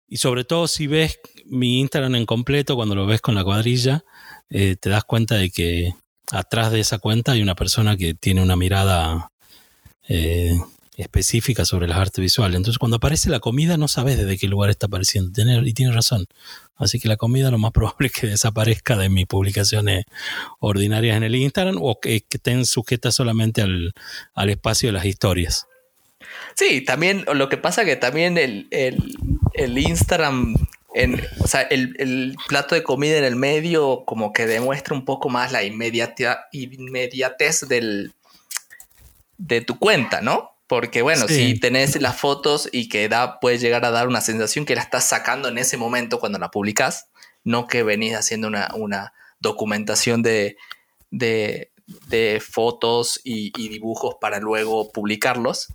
[0.09, 4.05] Y sobre todo si ves mi Instagram en completo, cuando lo ves con la cuadrilla,
[4.51, 5.95] eh, te das cuenta de que
[6.33, 9.31] atrás de esa cuenta hay una persona que tiene una mirada
[10.09, 10.59] eh,
[10.97, 12.57] específica sobre las artes visuales.
[12.57, 15.31] Entonces, cuando aparece la comida, no sabes desde qué lugar está apareciendo.
[15.65, 16.27] y tiene razón.
[16.77, 20.05] Así que la comida lo más probable es que desaparezca de mis publicaciones
[20.59, 23.95] ordinarias en el Instagram o que, estén sujetas solamente al,
[24.49, 25.67] espacio de las historias.
[26.57, 30.55] Sí, también lo que pasa que también el, el Instagram
[31.41, 35.53] o sea, el, plato de comida en el medio como que demuestra un poco más
[35.53, 38.12] la inmediatez del,
[39.37, 40.57] de tu cuenta, ¿no?
[40.66, 44.66] Porque bueno, si tenés las fotos y que da, puedes llegar a dar una sensación
[44.66, 47.07] que la estás sacando en ese momento cuando la publicas,
[47.43, 50.59] no que venís haciendo una, una documentación de,
[51.11, 55.69] de, fotos y, y, dibujos para luego publicarlos,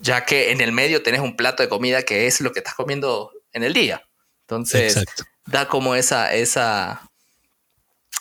[0.00, 2.74] ya que en el medio tenés un plato de comida que es lo que estás
[2.74, 4.06] comiendo en el día.
[4.46, 5.04] Entonces,
[5.46, 7.10] da como esa, esa,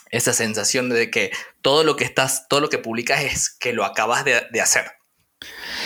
[0.10, 1.31] esa sensación de que
[1.61, 4.85] todo lo que estás, todo lo que publicas es que lo acabas de, hacer.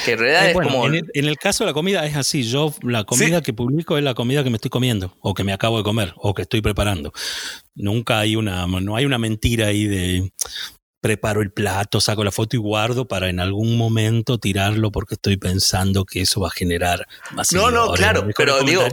[0.05, 0.87] Que en realidad eh, es como.
[0.87, 2.43] En el, caso de la comida es así.
[2.43, 5.51] Yo, la comida que publico es la comida que me estoy comiendo, o que me
[5.51, 7.11] acabo de comer, o que estoy preparando.
[7.75, 10.31] Nunca hay una, no hay una mentira ahí de
[11.01, 15.37] preparo el plato, saco la foto y guardo para en algún momento tirarlo porque estoy
[15.37, 17.51] pensando que eso va a generar más.
[17.51, 18.85] No, no, claro, pero digo,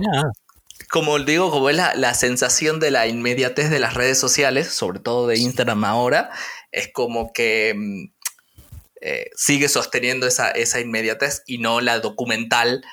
[0.90, 5.26] como digo, como es la, sensación de la inmediatez de las redes sociales, sobre todo
[5.26, 6.30] de Instagram ahora,
[6.72, 8.04] es como que mm,
[9.00, 12.84] eh, sigue sosteniendo esa, esa, inmediatez y no la documental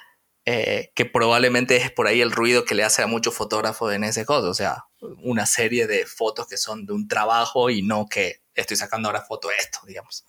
[0.45, 4.03] eh, que probablemente es por ahí el ruido que le hace a muchos fotógrafos en
[4.03, 4.85] ese caso, o sea,
[5.21, 9.21] una serie de fotos que son de un trabajo y no que estoy sacando ahora
[9.21, 10.25] foto de esto, digamos.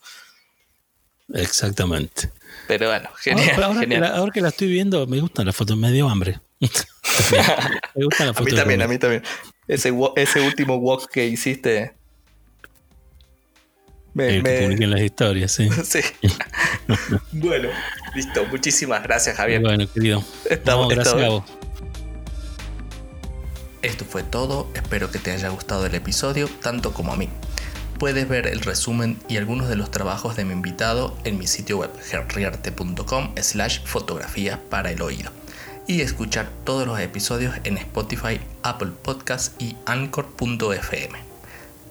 [1.32, 2.30] Exactamente.
[2.68, 3.62] Pero bueno, genial.
[3.62, 4.02] Ahora, genial.
[4.02, 6.40] Que la, ahora, Que la, estoy viendo, me gustan las fotos, me dio hambre.
[7.94, 8.38] me gustan fotos.
[8.38, 9.22] A mí también, a mí también.
[9.68, 11.94] Ese, ese último walk que hiciste.
[14.12, 14.76] Me, me...
[14.76, 15.68] Que las historias, sí.
[15.84, 16.00] sí.
[17.32, 17.68] bueno,
[18.14, 18.44] listo.
[18.46, 19.60] Muchísimas gracias, Javier.
[19.60, 20.24] Bueno, querido.
[20.48, 21.42] Estamos, no, gracias estamos.
[21.48, 21.64] a vos.
[23.82, 24.68] Esto fue todo.
[24.74, 27.28] Espero que te haya gustado el episodio, tanto como a mí.
[27.98, 31.78] Puedes ver el resumen y algunos de los trabajos de mi invitado en mi sitio
[31.78, 35.30] web herriarte.com slash fotografía para el oído
[35.86, 41.18] y escuchar todos los episodios en Spotify, Apple Podcasts y Anchor.fm.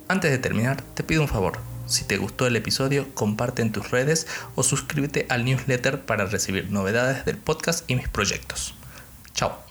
[0.07, 1.59] Antes de terminar, te pido un favor.
[1.85, 6.71] Si te gustó el episodio, comparte en tus redes o suscríbete al newsletter para recibir
[6.71, 8.75] novedades del podcast y mis proyectos.
[9.33, 9.62] Chao.